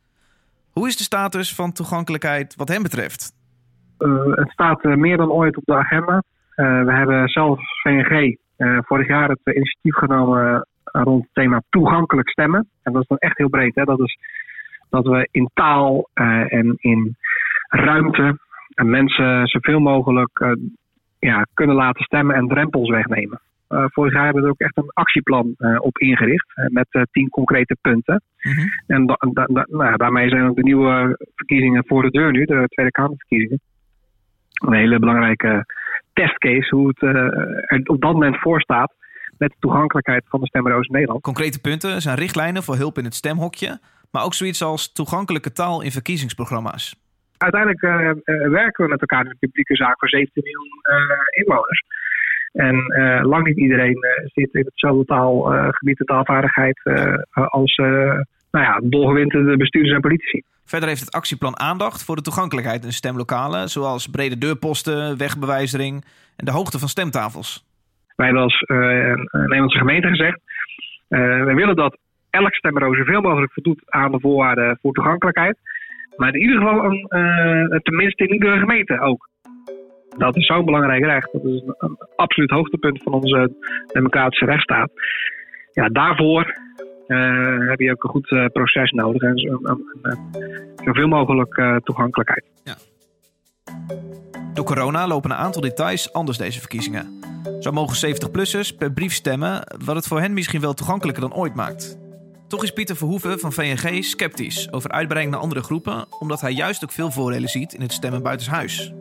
Hoe 0.70 0.88
is 0.88 0.96
de 0.96 1.02
status 1.04 1.54
van 1.54 1.72
toegankelijkheid 1.72 2.56
wat 2.56 2.68
hem 2.68 2.82
betreft? 2.82 3.37
Het 4.30 4.50
staat 4.50 4.82
meer 4.82 5.16
dan 5.16 5.30
ooit 5.30 5.56
op 5.56 5.64
de 5.64 5.74
agenda. 5.74 6.22
we 6.54 6.92
hebben 6.92 7.28
zelf 7.28 7.60
VNG 7.82 8.36
vorig 8.80 9.08
jaar 9.08 9.28
het 9.28 9.40
initiatief 9.44 9.94
genomen 9.94 10.66
rond 10.84 11.22
het 11.22 11.34
thema 11.34 11.62
toegankelijk 11.70 12.28
stemmen. 12.28 12.68
En 12.82 12.92
dat 12.92 13.02
is 13.02 13.08
dan 13.08 13.18
echt 13.18 13.38
heel 13.38 13.48
breed. 13.48 13.74
Hè? 13.74 13.84
Dat 13.84 14.00
is 14.00 14.18
dat 14.90 15.06
we 15.06 15.28
in 15.30 15.50
taal 15.54 16.08
en 16.48 16.74
in 16.76 17.16
ruimte 17.68 18.38
en 18.74 18.90
mensen 18.90 19.46
zoveel 19.46 19.80
mogelijk 19.80 20.56
ja, 21.18 21.46
kunnen 21.54 21.76
laten 21.76 22.04
stemmen 22.04 22.36
en 22.36 22.48
drempels 22.48 22.90
wegnemen. 22.90 23.40
Uh, 23.68 23.84
vorig 23.86 24.12
jaar 24.12 24.24
hebben 24.24 24.42
we 24.42 24.48
er 24.48 24.54
ook 24.54 24.60
echt 24.60 24.76
een 24.76 24.90
actieplan 24.92 25.54
uh, 25.58 25.76
op 25.80 25.98
ingericht. 25.98 26.52
Met 26.68 27.06
tien 27.10 27.28
concrete 27.28 27.76
punten. 27.80 28.22
Mhm. 28.40 28.66
En 28.86 29.06
da 29.06 29.16
da 29.32 29.44
da 29.44 29.66
nou, 29.70 29.96
daarmee 29.96 30.28
zijn 30.28 30.48
ook 30.48 30.56
de 30.56 30.62
nieuwe 30.62 31.16
verkiezingen 31.34 31.84
voor 31.86 32.02
de 32.02 32.10
deur 32.10 32.32
nu, 32.32 32.44
de 32.44 32.64
Tweede 32.68 32.92
Kamerverkiezingen. 32.92 33.60
Een 34.66 34.72
hele 34.72 34.98
belangrijke 34.98 35.66
testcase 36.12 36.74
hoe 36.74 36.88
het 36.88 37.02
er 37.02 37.80
op 37.84 38.00
dat 38.00 38.12
moment 38.12 38.38
voor 38.38 38.60
staat 38.60 38.92
met 39.38 39.50
de 39.50 39.56
toegankelijkheid 39.58 40.24
van 40.28 40.40
de 40.40 40.46
stemroos 40.46 40.86
in 40.86 40.92
Nederland. 40.92 41.22
Concrete 41.22 41.60
punten 41.60 42.00
zijn 42.00 42.16
richtlijnen 42.16 42.62
voor 42.62 42.76
hulp 42.76 42.98
in 42.98 43.04
het 43.04 43.14
stemhokje, 43.14 43.78
maar 44.10 44.24
ook 44.24 44.34
zoiets 44.34 44.62
als 44.62 44.92
toegankelijke 44.92 45.52
taal 45.52 45.82
in 45.82 45.90
verkiezingsprogramma's. 45.90 46.96
Uiteindelijk 47.36 47.80
werken 48.50 48.84
we 48.84 48.90
met 48.90 49.00
elkaar 49.00 49.24
in 49.24 49.28
de 49.28 49.46
publieke 49.46 49.76
zaak 49.76 49.98
voor 49.98 50.08
17 50.08 50.42
miljoen 50.42 50.82
inwoners. 51.30 51.82
En 52.52 52.74
uh, 52.74 53.20
lang 53.22 53.46
niet 53.46 53.56
iedereen 53.56 53.96
uh, 53.96 54.26
zit 54.26 54.54
in 54.54 54.64
hetzelfde 54.64 55.04
taalgebied 55.04 55.98
en 56.00 56.06
taalvaardigheid 56.06 56.80
uh, 56.84 57.14
als 57.32 57.76
nou 58.50 58.64
ja, 58.64 58.80
dolgewinterde 58.82 59.56
bestuurders 59.56 59.94
en 59.94 60.00
politici. 60.00 60.42
Verder 60.68 60.88
heeft 60.88 61.00
het 61.00 61.14
actieplan 61.14 61.58
aandacht 61.58 62.04
voor 62.04 62.16
de 62.16 62.22
toegankelijkheid 62.22 62.84
in 62.84 62.92
stemlokalen, 62.92 63.68
zoals 63.68 64.06
brede 64.06 64.38
deurposten, 64.38 65.18
wegbewijzering 65.18 66.04
en 66.36 66.44
de 66.44 66.50
hoogte 66.50 66.78
van 66.78 66.88
stemtafels. 66.88 67.64
Wij 68.16 68.26
hebben 68.26 68.44
als 68.44 68.64
Nederlandse 69.32 69.78
gemeente 69.78 70.08
gezegd, 70.08 70.40
wij 71.08 71.54
willen 71.54 71.76
dat 71.76 71.98
elk 72.30 72.54
stembureau 72.54 72.96
zoveel 72.96 73.20
mogelijk 73.20 73.52
voldoet 73.52 73.82
aan 73.86 74.12
de 74.12 74.20
voorwaarden 74.20 74.78
voor 74.82 74.92
toegankelijkheid. 74.92 75.58
Maar 76.16 76.34
in 76.34 76.40
ieder 76.40 76.58
geval 76.58 76.84
een, 76.84 77.80
tenminste 77.82 78.24
in 78.24 78.32
iedere 78.32 78.58
gemeente 78.58 79.00
ook. 79.00 79.28
Dat 80.16 80.36
is 80.36 80.46
zo'n 80.46 80.64
belangrijk 80.64 81.04
recht. 81.04 81.32
Dat 81.32 81.44
is 81.44 81.62
een, 81.78 81.96
absoluut 82.16 82.50
hoogtepunt 82.50 83.02
van 83.02 83.12
onze 83.12 83.52
democratische 83.86 84.44
rechtsstaat. 84.44 84.90
Ja, 85.72 85.88
daarvoor 85.88 86.56
uh, 87.08 87.68
heb 87.68 87.80
je 87.80 87.90
ook 87.90 88.04
een 88.04 88.10
goed 88.10 88.30
uh, 88.30 88.46
proces 88.46 88.90
nodig 88.90 89.22
en 89.22 89.38
zoveel 90.84 91.08
mogelijk 91.08 91.80
toegankelijkheid. 91.84 92.44
Ja. 92.64 92.76
Door 94.54 94.64
corona 94.64 95.06
lopen 95.06 95.30
een 95.30 95.36
aantal 95.36 95.62
details 95.62 96.12
anders 96.12 96.38
deze 96.38 96.58
verkiezingen. 96.58 97.06
Zo 97.60 97.72
mogen 97.72 98.14
70-plussers 98.14 98.76
per 98.78 98.92
brief 98.92 99.12
stemmen, 99.12 99.62
wat 99.84 99.96
het 99.96 100.06
voor 100.06 100.20
hen 100.20 100.32
misschien 100.32 100.60
wel 100.60 100.74
toegankelijker 100.74 101.22
dan 101.22 101.34
ooit 101.34 101.54
maakt. 101.54 101.98
Toch 102.48 102.62
is 102.62 102.70
Pieter 102.70 102.96
Verhoeven 102.96 103.38
van 103.38 103.52
VNG 103.52 104.04
sceptisch 104.04 104.72
over 104.72 104.90
uitbreiding 104.90 105.34
naar 105.34 105.44
andere 105.44 105.62
groepen, 105.62 106.04
omdat 106.18 106.40
hij 106.40 106.52
juist 106.52 106.84
ook 106.84 106.90
veel 106.90 107.10
voordelen 107.10 107.48
ziet 107.48 107.72
in 107.72 107.80
het 107.80 107.92
stemmen 107.92 108.22
buitenshuis. 108.22 108.92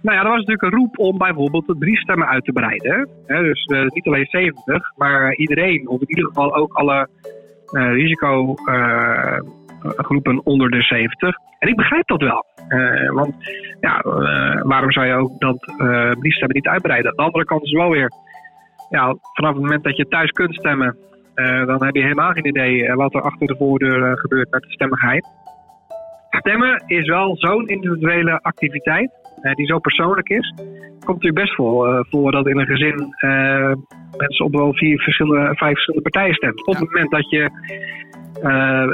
Nou 0.00 0.16
ja, 0.16 0.22
er 0.22 0.28
was 0.28 0.44
natuurlijk 0.44 0.62
een 0.62 0.78
roep 0.78 0.98
om 0.98 1.18
bijvoorbeeld 1.18 1.66
de 1.66 1.76
drie 1.78 1.96
stemmen 1.96 2.28
uit 2.28 2.44
te 2.44 2.52
breiden. 2.52 3.08
dus 3.26 3.66
uh, 3.66 3.86
niet 3.86 4.06
alleen 4.06 4.26
70, 4.26 4.92
maar 4.96 5.34
iedereen, 5.34 5.88
of 5.88 6.00
in 6.00 6.08
ieder 6.08 6.24
geval 6.24 6.54
ook 6.54 6.72
alle 6.72 7.08
risicogroepen 7.74 10.40
onder 10.44 10.70
de 10.70 10.82
70. 10.82 11.36
En 11.58 11.68
ik 11.68 11.76
begrijp 11.76 12.06
dat 12.06 12.22
wel. 12.22 12.44
want 13.14 13.34
ja, 13.80 14.00
waarom 14.62 14.92
zou 14.92 15.06
je 15.06 15.14
ook 15.14 15.40
dat 15.40 15.56
briefstemmen 16.18 16.56
niet 16.56 16.68
uitbreiden? 16.68 17.10
Aan 17.10 17.16
de 17.16 17.22
andere 17.22 17.44
kant 17.44 17.62
is 17.62 17.72
wel 17.72 17.90
weer, 17.90 18.10
ja, 18.90 19.16
vanaf 19.32 19.52
het 19.52 19.62
moment 19.62 19.84
dat 19.84 19.96
je 19.96 20.08
thuis 20.08 20.30
kunt 20.30 20.54
stemmen, 20.54 20.96
dan 21.66 21.84
heb 21.84 21.94
je 21.94 22.02
helemaal 22.02 22.32
geen 22.32 22.46
idee 22.46 22.94
wat 22.94 23.14
er 23.14 23.22
achter 23.22 23.46
de 23.46 23.56
voordeur 23.56 24.18
gebeurt 24.18 24.50
met 24.50 24.62
de 24.62 24.70
stemmigheid. 24.70 25.26
Stemmen 26.30 26.82
is 26.86 27.08
wel 27.08 27.36
zo'n 27.36 27.66
individuele 27.66 28.42
activiteit 28.42 29.10
uh, 29.10 29.23
die 29.52 29.66
zo 29.66 29.78
persoonlijk 29.78 30.28
is. 30.28 30.54
Komt 31.04 31.22
natuurlijk 31.22 31.44
best 31.44 31.54
voor, 31.54 31.88
uh, 31.88 32.00
voor 32.10 32.32
dat 32.32 32.46
in 32.46 32.58
een 32.58 32.66
gezin 32.66 33.14
uh, 33.20 33.72
mensen 34.16 34.44
op 34.44 34.52
wel 34.54 34.74
vier 34.74 35.02
verschillende, 35.02 35.54
vijf 35.54 35.72
verschillende 35.72 36.10
partijen 36.10 36.34
stemt. 36.34 36.66
Op 36.66 36.74
het 36.74 36.84
moment 36.84 37.10
dat 37.10 37.30
je 37.30 37.50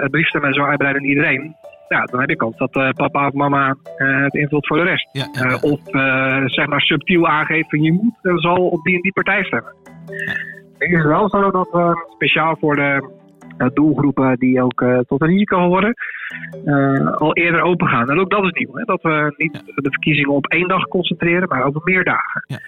het 0.01 0.11
briefstemmen 0.11 0.55
zo 0.55 0.65
uitbreidt 0.65 0.99
aan 0.99 1.05
iedereen, 1.05 1.55
ja, 1.89 2.05
dan 2.05 2.21
heb 2.21 2.29
je 2.29 2.37
kans 2.37 2.57
dat 2.57 2.71
papa 2.95 3.27
of 3.27 3.33
mama 3.33 3.77
het 3.97 4.35
invult 4.35 4.67
voor 4.67 4.77
de 4.77 4.83
rest. 4.83 5.09
Ja, 5.13 5.59
of 5.61 5.81
zeg 6.47 6.67
maar 6.67 6.81
subtiel 6.81 7.29
aangeven, 7.29 7.83
je 7.83 7.93
moet 7.93 8.41
zal 8.41 8.69
op 8.69 8.83
die 8.83 8.95
en 8.95 9.01
die 9.01 9.13
partij 9.13 9.45
stemmen. 9.45 9.75
Het 10.81 10.91
is 10.91 11.05
wel 11.05 11.29
zo 11.29 11.51
dat 11.51 11.69
we 11.71 12.07
speciaal 12.15 12.57
voor 12.61 12.77
de 12.77 12.83
eh, 12.83 13.20
doelgroepen 13.69 14.39
die 14.39 14.63
ook 14.63 14.83
eh, 14.83 14.99
tot 14.99 15.21
een 15.21 15.29
risico 15.29 15.59
horen, 15.59 15.95
eh, 16.65 17.13
al 17.13 17.35
eerder 17.35 17.63
open 17.63 17.89
gaan. 17.89 18.11
En 18.11 18.21
ook 18.21 18.31
dat 18.31 18.45
is 18.45 18.51
nieuw, 18.51 18.75
hè, 18.75 18.85
dat 18.85 19.03
we 19.03 19.35
niet 19.37 19.53
de 19.53 19.91
verkiezingen 19.91 20.31
op 20.31 20.47
één 20.47 20.69
dag 20.69 20.89
concentreren, 20.89 21.49
maar 21.49 21.65
over 21.65 21.81
meer 21.85 22.05
dagen. 22.05 22.45
Ja. 22.47 22.61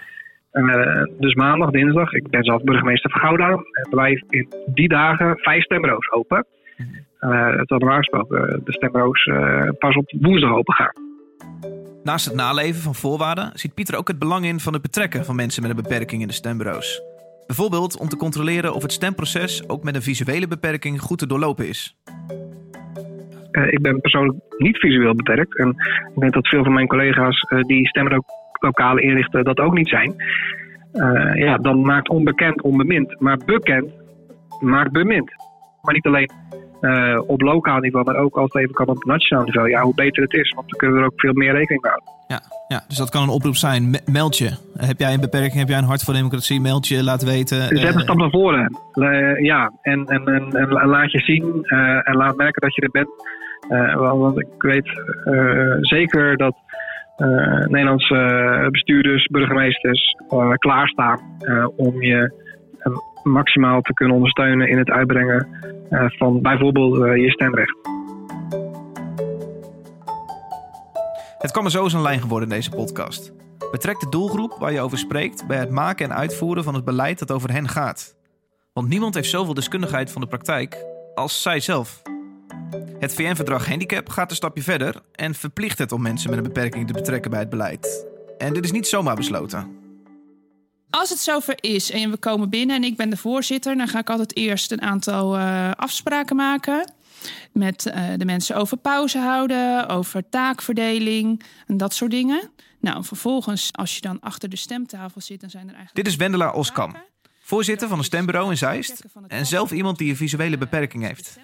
Uh, 0.52 1.02
dus 1.18 1.34
maandag, 1.34 1.70
dinsdag, 1.70 2.12
ik 2.12 2.28
ben 2.28 2.44
zelf 2.44 2.62
burgemeester 2.62 3.10
van 3.10 3.20
Gouda. 3.20 3.48
Hebben 3.72 3.98
wij 3.98 4.22
in 4.28 4.48
die 4.66 4.88
dagen 4.88 5.38
vijf 5.38 5.62
stembureaus 5.62 6.10
open. 6.10 6.46
Uh, 7.20 7.56
het 7.56 7.70
had 7.70 7.80
normaal 7.80 7.96
gesproken 7.96 8.60
de 8.64 8.72
stembureaus 8.72 9.26
uh, 9.26 9.68
pas 9.78 9.96
op 9.96 10.12
woensdag 10.20 10.52
open 10.52 10.74
gaan. 10.74 10.92
Naast 12.02 12.24
het 12.24 12.34
naleven 12.34 12.82
van 12.82 12.94
voorwaarden 12.94 13.50
ziet 13.54 13.74
Pieter 13.74 13.96
ook 13.96 14.08
het 14.08 14.18
belang 14.18 14.44
in 14.44 14.60
van 14.60 14.72
het 14.72 14.82
betrekken 14.82 15.24
van 15.24 15.36
mensen 15.36 15.62
met 15.62 15.70
een 15.70 15.82
beperking 15.82 16.20
in 16.20 16.28
de 16.28 16.34
stembureaus. 16.34 17.02
Bijvoorbeeld 17.46 17.98
om 17.98 18.08
te 18.08 18.16
controleren 18.16 18.74
of 18.74 18.82
het 18.82 18.92
stemproces 18.92 19.68
ook 19.68 19.84
met 19.84 19.94
een 19.94 20.02
visuele 20.02 20.48
beperking 20.48 21.00
goed 21.00 21.18
te 21.18 21.26
doorlopen 21.26 21.68
is. 21.68 21.96
Uh, 23.52 23.72
ik 23.72 23.82
ben 23.82 24.00
persoonlijk 24.00 24.38
niet 24.58 24.78
visueel 24.78 25.14
beperkt. 25.14 25.58
En 25.58 25.68
ik 26.14 26.20
denk 26.20 26.32
dat 26.32 26.48
veel 26.48 26.64
van 26.64 26.72
mijn 26.72 26.86
collega's 26.86 27.46
uh, 27.48 27.60
die 27.60 27.88
stemlokalen 27.88 29.02
inrichten 29.02 29.44
dat 29.44 29.58
ook 29.58 29.74
niet 29.74 29.88
zijn. 29.88 30.14
Uh, 30.92 31.34
ja, 31.34 31.56
dan 31.56 31.80
maakt 31.80 32.08
onbekend 32.08 32.62
onbemind. 32.62 33.20
Maar 33.20 33.36
bekend 33.46 33.90
maakt 34.60 34.92
bemind. 34.92 35.30
Maar 35.82 35.94
niet 35.94 36.06
alleen 36.06 36.30
op 37.26 37.40
lokaal 37.40 37.78
niveau, 37.78 38.04
maar 38.04 38.16
ook 38.16 38.36
als 38.36 38.52
het 38.52 38.62
even 38.62 38.74
kan 38.74 38.88
op 38.88 39.04
nationaal 39.04 39.44
niveau. 39.44 39.68
Ja, 39.68 39.82
hoe 39.82 39.94
beter 39.94 40.22
het 40.22 40.32
is, 40.32 40.50
want 40.50 40.68
dan 40.68 40.78
kunnen 40.78 40.96
we 40.96 41.02
er 41.02 41.10
ook 41.10 41.20
veel 41.20 41.32
meer 41.32 41.52
rekening 41.52 41.82
mee 41.82 41.90
houden. 41.90 42.11
Ja, 42.72 42.84
dus 42.88 42.96
dat 42.96 43.10
kan 43.10 43.22
een 43.22 43.28
oproep 43.28 43.56
zijn. 43.56 43.96
meld 44.04 44.38
je. 44.38 44.50
Heb 44.76 44.98
jij 44.98 45.12
een 45.12 45.20
beperking, 45.20 45.58
heb 45.58 45.68
jij 45.68 45.78
een 45.78 45.92
hart 45.92 46.02
voor 46.02 46.14
democratie? 46.14 46.60
Meld 46.60 46.88
je, 46.88 47.04
laat 47.04 47.24
weten. 47.24 47.76
Zet 47.76 47.94
een 47.94 48.00
stap 48.00 48.16
naar 48.16 48.30
voren. 48.30 48.76
Uh, 48.94 49.44
ja, 49.44 49.72
en, 49.82 50.06
en, 50.06 50.26
en, 50.26 50.52
en, 50.52 50.68
laat 50.68 51.12
je 51.12 51.18
zien 51.18 51.64
en 52.04 52.16
laat 52.16 52.36
merken 52.36 52.60
dat 52.60 52.74
je 52.74 52.82
er 52.82 52.90
bent. 52.90 53.08
want 53.98 54.40
ik 54.40 54.62
weet 54.62 54.90
zeker 55.80 56.36
dat 56.36 56.54
Nederlandse 57.68 58.68
bestuurders, 58.70 59.26
burgemeesters 59.26 60.16
klaarstaan 60.56 61.20
om 61.76 62.02
je 62.02 62.32
maximaal 63.22 63.80
te 63.80 63.94
kunnen 63.94 64.14
ondersteunen 64.14 64.68
in 64.68 64.78
het 64.78 64.90
uitbrengen 64.90 65.46
van 65.90 66.42
bijvoorbeeld 66.42 66.96
je 66.96 67.30
stemrecht. 67.30 68.01
Het 71.42 71.50
kwam 71.50 71.64
er 71.64 71.70
zo 71.70 71.84
een 71.84 72.02
lijn 72.02 72.20
geworden 72.20 72.48
in 72.48 72.54
deze 72.54 72.70
podcast. 72.70 73.32
Betrek 73.70 74.00
de 74.00 74.08
doelgroep 74.08 74.56
waar 74.58 74.72
je 74.72 74.80
over 74.80 74.98
spreekt 74.98 75.46
bij 75.46 75.58
het 75.58 75.70
maken 75.70 76.10
en 76.10 76.16
uitvoeren 76.16 76.64
van 76.64 76.74
het 76.74 76.84
beleid 76.84 77.18
dat 77.18 77.30
over 77.30 77.52
hen 77.52 77.68
gaat. 77.68 78.14
Want 78.72 78.88
niemand 78.88 79.14
heeft 79.14 79.30
zoveel 79.30 79.54
deskundigheid 79.54 80.10
van 80.10 80.20
de 80.20 80.26
praktijk 80.26 80.84
als 81.14 81.42
zij 81.42 81.60
zelf. 81.60 82.02
Het 82.98 83.14
VN-verdrag 83.14 83.68
Handicap 83.68 84.08
gaat 84.08 84.30
een 84.30 84.36
stapje 84.36 84.62
verder 84.62 85.02
en 85.12 85.34
verplicht 85.34 85.78
het 85.78 85.92
om 85.92 86.02
mensen 86.02 86.30
met 86.30 86.38
een 86.38 86.44
beperking 86.44 86.86
te 86.86 86.92
betrekken 86.92 87.30
bij 87.30 87.40
het 87.40 87.50
beleid. 87.50 88.06
En 88.38 88.52
dit 88.52 88.64
is 88.64 88.72
niet 88.72 88.86
zomaar 88.86 89.16
besloten. 89.16 89.76
Als 90.90 91.10
het 91.10 91.18
zover 91.18 91.54
is 91.60 91.90
en 91.90 92.10
we 92.10 92.16
komen 92.16 92.50
binnen 92.50 92.76
en 92.76 92.84
ik 92.84 92.96
ben 92.96 93.10
de 93.10 93.16
voorzitter, 93.16 93.76
dan 93.76 93.88
ga 93.88 93.98
ik 93.98 94.10
altijd 94.10 94.36
eerst 94.36 94.72
een 94.72 94.82
aantal 94.82 95.38
uh, 95.38 95.70
afspraken 95.70 96.36
maken. 96.36 96.92
Met 97.52 97.86
uh, 97.86 98.08
de 98.16 98.24
mensen 98.24 98.56
over 98.56 98.76
pauze 98.76 99.18
houden, 99.18 99.88
over 99.88 100.28
taakverdeling 100.28 101.42
en 101.66 101.76
dat 101.76 101.94
soort 101.94 102.10
dingen. 102.10 102.50
Nou, 102.80 103.04
vervolgens, 103.04 103.68
als 103.72 103.94
je 103.94 104.00
dan 104.00 104.20
achter 104.20 104.48
de 104.48 104.56
stemtafel 104.56 105.20
zit, 105.20 105.40
dan 105.40 105.50
zijn 105.50 105.68
er 105.68 105.74
eigenlijk. 105.74 106.04
Dit 106.04 106.06
is 106.06 106.16
Wendela 106.16 106.52
Oskam, 106.52 106.96
voorzitter 107.40 107.88
van 107.88 107.98
een 107.98 108.04
stembureau 108.04 108.50
in 108.50 108.56
Zeist. 108.56 109.04
En 109.28 109.46
zelf 109.46 109.70
iemand 109.70 109.98
die 109.98 110.10
een 110.10 110.16
visuele 110.16 110.58
beperking 110.58 111.06
heeft. 111.06 111.38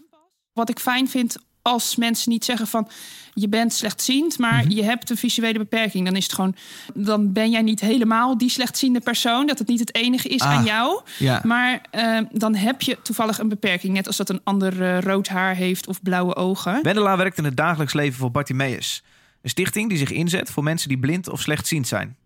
Wat 0.53 0.69
ik 0.69 0.79
fijn 0.79 1.09
vind 1.09 1.37
als 1.69 1.97
mensen 1.97 2.31
niet 2.31 2.45
zeggen 2.45 2.67
van 2.67 2.89
je 3.35 3.49
bent 3.49 3.73
slechtziend, 3.73 4.39
maar 4.39 4.63
Mhm. 4.65 4.71
je 4.71 4.83
hebt 4.85 5.11
een 5.11 5.17
visuele 5.17 5.59
beperking. 5.59 6.05
Dan 6.05 6.17
is 6.17 6.23
het 6.23 6.33
gewoon, 6.33 6.55
dan 6.95 7.33
ben 7.33 7.51
jij 7.51 7.63
niet 7.63 7.81
helemaal 7.81 8.39
die 8.39 8.51
slechtziende 8.51 9.01
persoon. 9.01 9.47
Dat 9.47 9.59
het 9.59 9.69
niet 9.69 9.81
het 9.81 9.95
enige 9.95 10.29
is 10.29 10.41
Ah, 10.41 10.51
aan 10.53 10.65
jou. 10.65 11.01
ja. 11.19 11.41
Maar 11.45 11.81
eh, 11.91 12.19
dan 12.33 12.55
heb 12.55 12.83
je 12.83 12.99
toevallig 13.03 13.39
een 13.39 13.49
beperking. 13.49 13.93
Net 13.95 14.07
als 14.07 14.17
dat 14.17 14.29
een 14.29 14.41
ander 14.45 14.83
eh, 14.83 15.01
rood 15.01 15.29
haar 15.29 15.55
heeft 15.55 15.87
of 15.87 16.03
blauwe 16.03 16.35
ogen. 16.37 16.83
Wendela 16.83 17.17
werkt 17.17 17.39
in 17.39 17.45
het 17.45 17.57
dagelijks 17.57 17.93
leven 17.93 18.19
voor 18.19 18.31
Bartimeus. 18.31 19.03
Een 19.43 19.51
stichting 19.51 19.89
die 19.89 19.99
zich 19.99 20.11
inzet 20.11 20.51
voor 20.51 20.63
mensen 20.63 20.89
die 20.89 20.99
blind 20.99 21.29
of 21.29 21.41
slechtziend 21.41 21.89
zijn. 21.89 22.17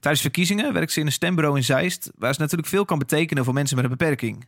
Tijdens 0.00 0.22
verkiezingen 0.22 0.72
werkt 0.72 0.92
ze 0.92 1.00
in 1.00 1.06
een 1.06 1.12
stembureau 1.12 1.56
in 1.56 1.64
Zeist... 1.64 2.10
waar 2.18 2.34
ze 2.34 2.40
natuurlijk 2.40 2.68
veel 2.68 2.84
kan 2.84 2.98
betekenen 2.98 3.44
voor 3.44 3.54
mensen 3.54 3.76
met 3.76 3.84
een 3.84 3.90
beperking. 3.90 4.44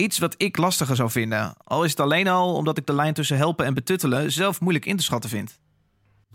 Iets 0.00 0.18
wat 0.18 0.34
ik 0.36 0.56
lastiger 0.56 0.96
zou 0.96 1.10
vinden. 1.10 1.54
Al 1.64 1.84
is 1.84 1.90
het 1.90 2.00
alleen 2.00 2.28
al 2.28 2.54
omdat 2.54 2.78
ik 2.78 2.86
de 2.86 2.94
lijn 2.94 3.14
tussen 3.14 3.36
helpen 3.36 3.66
en 3.66 3.74
betuttelen... 3.74 4.32
zelf 4.32 4.60
moeilijk 4.60 4.86
in 4.86 4.96
te 4.96 5.02
schatten 5.02 5.30
vind. 5.30 5.58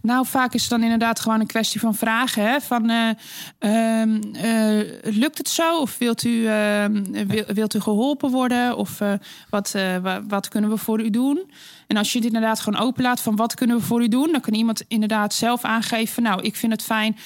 Nou, 0.02 0.26
vaak 0.26 0.54
is 0.54 0.62
het 0.62 0.70
dan 0.70 0.84
inderdaad 0.84 1.20
gewoon 1.20 1.40
een 1.40 1.48
kwestie 1.48 1.80
van 1.80 1.96
vragen. 1.96 2.44
Hè? 2.44 2.60
Van, 2.62 2.90
eh, 2.90 3.10
ehm, 3.60 4.22
eh, 4.34 5.14
lukt 5.14 5.38
het 5.38 5.50
zo? 5.50 5.80
Of 5.80 5.98
wilt 5.98 6.24
u, 6.24 6.42
wil- 7.28 7.46
wilt 7.48 7.74
u 7.74 7.80
geholpen 7.80 8.32
worden? 8.32 8.78
Of 8.78 9.02
eh, 9.02 9.14
wat, 9.50 9.72
wa- 10.02 10.24
wat 10.28 10.48
kunnen 10.48 10.70
we 10.70 10.78
voor 10.78 11.02
u 11.02 11.10
doen? 11.10 11.52
En 11.88 11.98
als 11.98 12.12
je 12.12 12.18
het 12.18 12.28
inderdaad 12.28 12.60
gewoon 12.60 12.82
openlaat 12.82 13.22
van 13.22 13.36
wat 13.36 13.54
kunnen 13.54 13.78
we 13.78 13.84
voor 13.84 14.02
u 14.02 14.08
doen... 14.08 14.32
dan 14.32 14.42
kan 14.42 14.54
iemand 14.54 14.84
inderdaad 14.88 15.34
zelf 15.34 15.64
aangeven... 15.64 16.24
nou, 16.24 16.42
ik 16.42 16.56
vind 16.56 16.72
het 16.72 16.84
fijn 16.84 17.18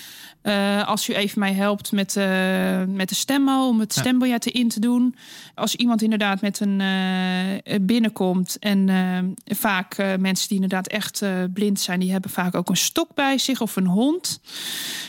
eh, 0.42 0.88
als 0.88 1.10
u 1.10 1.14
even 1.14 1.40
mij 1.40 1.54
helpt 1.54 1.92
met, 1.92 2.16
eh, 2.16 2.84
met 2.88 3.10
de 3.10 3.16
stemmo... 3.16 3.68
om 3.68 3.80
het 3.80 3.94
stembiljet 3.94 4.46
in 4.46 4.68
te 4.68 4.80
doen. 4.80 5.16
Als 5.56 5.76
iemand 5.76 6.02
inderdaad 6.02 6.42
met 6.42 6.60
een 6.60 6.82
eh, 6.82 7.76
binnenkomt... 7.82 8.58
en 8.60 9.36
vaak 9.46 9.98
mensen 10.20 10.48
die 10.48 10.62
inderdaad 10.62 10.88
echt 10.88 11.24
blind 11.54 11.80
zijn... 11.80 12.00
die 12.00 12.12
hebben 12.12 12.32
vaak 12.32 12.56
ook 12.56 12.70
een 12.70 12.78
stok 12.78 13.14
bij 13.14 13.38
zich 13.38 13.62
of 13.62 13.76
een 13.76 13.88
hond. 13.88 14.42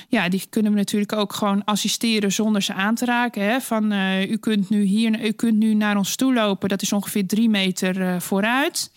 Ja, 0.09 0.29
die 0.29 0.47
kunnen 0.51 0.73
we 0.73 0.79
natuurlijk 0.79 1.13
ook 1.13 1.33
gewoon 1.33 1.65
assisteren 1.65 2.33
zonder 2.33 2.63
ze 2.63 2.75
aan 2.75 2.95
te 2.95 3.05
raken. 3.05 3.43
Hè? 3.43 3.61
Van, 3.61 3.93
u, 4.23 4.37
kunt 4.37 4.71
nu 4.71 4.83
hier, 4.83 5.25
u 5.25 5.33
kunt 5.33 5.59
nu 5.59 5.75
naar 5.75 5.97
ons 5.97 6.17
toe 6.17 6.35
lopen. 6.35 6.69
Dat 6.69 6.83
is 6.83 6.93
ongeveer 6.93 7.27
drie 7.27 7.49
meter 7.49 8.21
vooruit. 8.23 8.91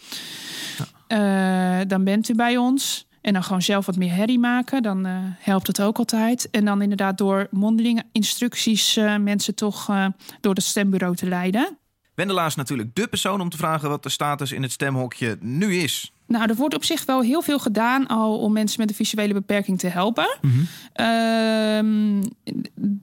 Dan 1.88 2.04
bent 2.04 2.30
u 2.30 2.36
bij 2.36 2.58
ons. 2.58 3.06
En 3.24 3.34
dan 3.34 3.44
gewoon 3.44 3.62
zelf 3.62 3.86
wat 3.86 3.96
meer 3.96 4.13
herrie 4.13 4.39
maken. 4.39 4.82
Dan 4.84 5.06
eh, 5.06 5.18
helpt 5.39 5.68
het 5.68 5.82
ook 5.82 5.98
altijd. 5.98 6.50
En 6.51 6.65
dan 6.65 6.82
inderdaad 6.82 7.18
door 7.18 7.48
mondelinge 7.51 8.03
instructies... 8.12 8.96
eh, 8.98 9.18
mensen 9.18 9.56
toch 9.56 9.89
eh, 9.89 10.06
door 10.42 10.53
het 10.53 10.63
stembureau 10.63 11.15
te 11.15 11.25
leiden. 11.25 11.77
Wendela 12.15 12.46
is 12.46 12.56
natuurlijk 12.56 12.96
dé 12.96 13.08
persoon 13.08 13.42
om 13.42 13.50
te 13.50 13.58
vragen... 13.58 13.89
wat 13.89 14.03
de 14.03 14.10
status 14.10 14.51
in 14.51 14.62
het 14.62 14.72
stemhokje 14.72 15.38
nu 15.39 15.75
is. 15.75 16.12
Nou, 16.27 16.50
er 16.50 16.56
wordt 16.56 16.75
op 16.75 16.84
zich 16.84 17.06
wel 17.06 17.22
heel 17.22 17.42
veel 17.42 17.60
gedaan 17.60 18.08
al 18.08 18.39
om 18.39 18.53
mensen 18.53 18.80
met 18.80 18.89
een 18.89 18.96
visuele 18.96 19.34
beperking 19.34 19.80
te 19.80 19.88
helpen. 19.88 20.38
Ehm, 20.94 22.24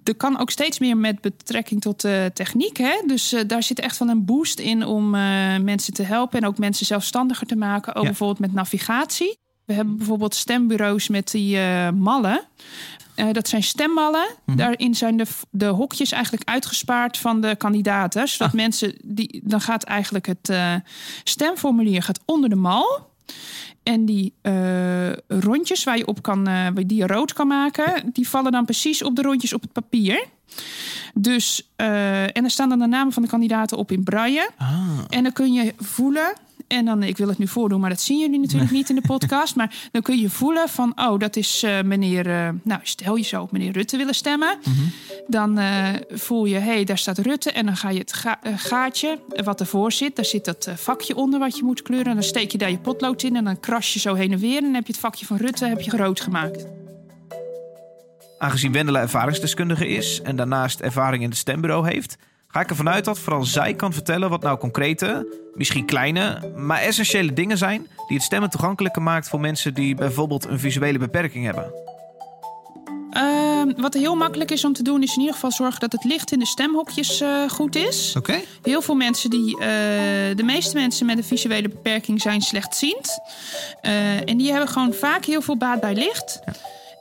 er 0.05 0.15
kan 0.17 0.39
ook 0.39 0.51
steeds 0.51 0.79
meer 0.79 0.97
met 0.97 1.21
betrekking 1.21 1.81
tot 1.81 2.01
de 2.01 2.31
techniek. 2.35 2.77
Hè? 2.77 3.03
Dus 3.07 3.35
daar 3.47 3.63
zit 3.63 3.81
echt 3.81 3.99
wel 3.99 4.09
een 4.09 4.25
boost 4.25 4.59
in 4.59 4.85
om 4.85 5.11
mensen 5.65 5.93
te 5.93 6.03
helpen 6.03 6.41
en 6.41 6.47
ook 6.47 6.59
mensen 6.59 6.87
zelfstandiger 6.87 7.47
te 7.47 7.57
maken. 7.57 7.95
Ook 7.95 8.03
Ja. 8.03 8.09
bijvoorbeeld 8.09 8.39
met 8.41 8.53
navigatie. 8.53 9.39
We 9.71 9.77
hebben 9.77 9.97
bijvoorbeeld 9.97 10.35
stembureaus 10.35 11.09
met 11.09 11.31
die 11.31 11.59
eh, 11.59 11.91
mallen. 11.91 12.41
Eh, 13.15 13.33
dat 13.33 13.49
zijn 13.49 13.63
stemmallen. 13.63 14.27
Daarin 14.47 14.95
zijn 14.95 15.17
de, 15.17 15.27
de 15.51 15.67
hokjes 15.67 16.13
eigenlijk 16.13 16.49
uitgespaard 16.49 17.19
van 17.19 17.41
de 17.41 17.57
kandidaten. 17.57 18.29
Zodat 18.29 18.53
mensen 18.53 18.95
die. 19.05 19.41
Dan 19.45 19.61
gaat 19.61 19.83
eigenlijk 19.83 20.27
het 20.27 20.49
eh, 20.49 20.75
stemformulier 21.25 22.03
gaat 22.03 22.21
onder 22.25 22.51
de 22.51 22.57
mal. 22.57 23.11
En 23.83 24.05
die 24.05 24.35
rondjes 25.29 25.85
waar 25.85 25.97
je 25.97 26.07
op 26.07 26.23
kan, 26.23 26.47
eh, 26.47 26.67
die 26.75 26.99
je 26.99 27.07
rood 27.07 27.33
kan 27.33 27.47
maken, 27.47 28.11
die 28.13 28.29
vallen 28.29 28.53
dan 28.53 28.65
precies 28.65 29.03
op 29.03 29.17
de 29.17 29.23
rondjes 29.23 29.53
op 29.53 29.63
het 29.63 29.73
papier. 29.73 30.27
Dus, 31.15 31.71
en 31.77 32.45
er 32.45 32.51
staan 32.51 32.69
dan 32.69 32.79
de 32.79 32.87
namen 32.87 33.13
van 33.13 33.23
de 33.23 33.29
kandidaten 33.29 33.77
op 33.77 33.93
in 33.93 34.05
braille. 34.05 34.51
En 35.09 35.23
dan 35.23 35.33
kun 35.33 35.53
je 35.53 35.75
voelen. 35.79 36.33
En 36.71 36.85
dan, 36.85 37.03
ik 37.03 37.17
wil 37.17 37.29
het 37.29 37.39
nu 37.39 37.49
voordoen, 37.49 37.81
maar 37.81 37.91
dat 37.91 38.01
zien 38.01 38.19
jullie 38.19 38.39
natuurlijk 38.41 38.71
niet 38.79 38.89
in 38.89 38.95
de 38.95 39.01
podcast. 39.07 39.57
Maar 39.57 39.89
dan 39.93 40.03
kun 40.03 40.19
je 40.19 40.31
voelen 40.31 40.69
van, 40.69 40.93
oh, 40.97 41.19
dat 41.19 41.37
is 41.37 41.63
eh, 41.63 41.81
meneer. 41.83 42.27
eh, 42.31 42.49
nou, 42.63 42.81
stel 42.83 43.17
je 43.17 43.25
zou 43.25 43.43
op 43.43 43.53
meneer 43.53 43.73
Rutte 43.73 43.97
willen 43.97 44.15
stemmen. 44.15 44.59
Dan 45.27 45.59
eh, 45.59 45.89
voel 46.11 46.45
je, 46.45 46.55
hé, 46.55 46.61
hey, 46.73 46.85
daar 46.85 46.99
staat 46.99 47.19
Rutte. 47.19 47.53
En 47.53 47.67
dan 47.67 47.77
ga 47.77 47.91
je 47.91 47.99
het 47.99 48.13
ga- 48.13 48.39
gaatje 48.57 49.19
wat 49.45 49.61
ervoor 49.61 49.93
zit. 49.93 50.17
Daar 50.17 50.25
zit 50.25 50.45
dat 50.45 50.69
vakje 50.77 51.17
onder 51.17 51.41
wat 51.41 51.57
je 51.57 51.65
moet 51.65 51.83
kleuren. 51.83 52.07
En 52.09 52.15
dan 52.15 52.23
steek 52.23 52.53
je 52.53 52.59
daar 52.59 52.71
je 52.71 52.79
potlood 52.79 53.23
in. 53.23 53.37
En 53.37 53.45
dan 53.45 53.61
kras 53.61 53.93
je 53.93 53.99
zo 53.99 54.15
heen 54.15 54.33
en 54.33 54.39
weer. 54.39 54.57
En 54.57 54.63
dan 54.65 54.75
heb 54.75 54.87
je 54.87 54.93
het 54.93 55.01
vakje 55.01 55.27
van 55.27 55.37
Rutte 55.37 55.67
heb 55.67 55.81
je 55.81 55.97
rood 55.97 56.21
gemaakt. 56.21 56.67
Aangezien 58.39 58.73
Wendela 58.73 59.01
ervaringsdeskundige 59.01 59.89
is... 59.89 60.21
en 60.23 60.37
daarnaast 60.37 60.81
ervaring 60.81 61.23
in 61.23 61.29
het 61.29 61.39
stembureau 61.39 61.89
heeft... 61.89 62.17
ga 62.51 62.61
ik 62.61 62.71
ervan 62.71 62.89
uit 62.89 63.05
dat 63.05 63.19
vooral 63.19 63.45
zij 63.45 63.75
kan 63.75 63.93
vertellen... 63.93 64.31
wat 64.31 64.43
nou 64.43 64.59
concrete, 64.59 65.37
misschien 65.55 65.87
kleine, 65.87 66.53
maar 66.57 66.81
essentiële 66.81 67.33
dingen 67.33 67.59
zijn... 67.59 67.87
die 68.09 68.17
het 68.17 68.27
stemmen 68.27 68.51
toegankelijker 68.51 69.03
maakt 69.03 69.29
voor 69.29 69.41
mensen... 69.41 69.75
die 69.75 69.95
bijvoorbeeld 69.95 70.45
een 70.45 70.59
visuele 70.59 70.99
beperking 70.99 71.45
hebben. 71.45 71.73
Ehm, 73.11 73.73
wat 73.77 73.95
heel 73.95 74.15
makkelijk 74.15 74.51
is 74.51 74.65
om 74.65 74.73
te 74.73 74.83
doen, 74.83 75.03
is 75.03 75.13
in 75.13 75.19
ieder 75.19 75.35
geval 75.35 75.53
zorgen 75.53 75.81
dat 75.81 75.93
het 75.93 76.05
licht 76.05 76.33
in 76.33 76.39
de 76.39 76.47
stemhokjes 76.47 77.21
eh, 77.21 77.49
goed 77.49 77.77
is. 77.77 78.15
Oké. 78.17 78.41
Heel 78.63 78.83
veel 78.83 78.95
mensen 78.95 79.31
die. 79.31 79.59
eh, 79.59 79.67
de 80.37 80.43
meeste 80.45 80.75
mensen 80.77 81.07
met 81.07 81.19
een 81.19 81.25
visuele 81.25 81.69
beperking 81.69 82.21
zijn 82.21 82.41
slechtziend. 82.41 83.19
Eh, 83.81 84.29
en 84.29 84.37
die 84.37 84.51
hebben 84.51 84.69
gewoon 84.69 84.93
vaak 84.93 85.25
heel 85.25 85.43
veel 85.43 85.57
baat 85.57 85.81
bij 85.81 85.95
licht. 85.95 86.41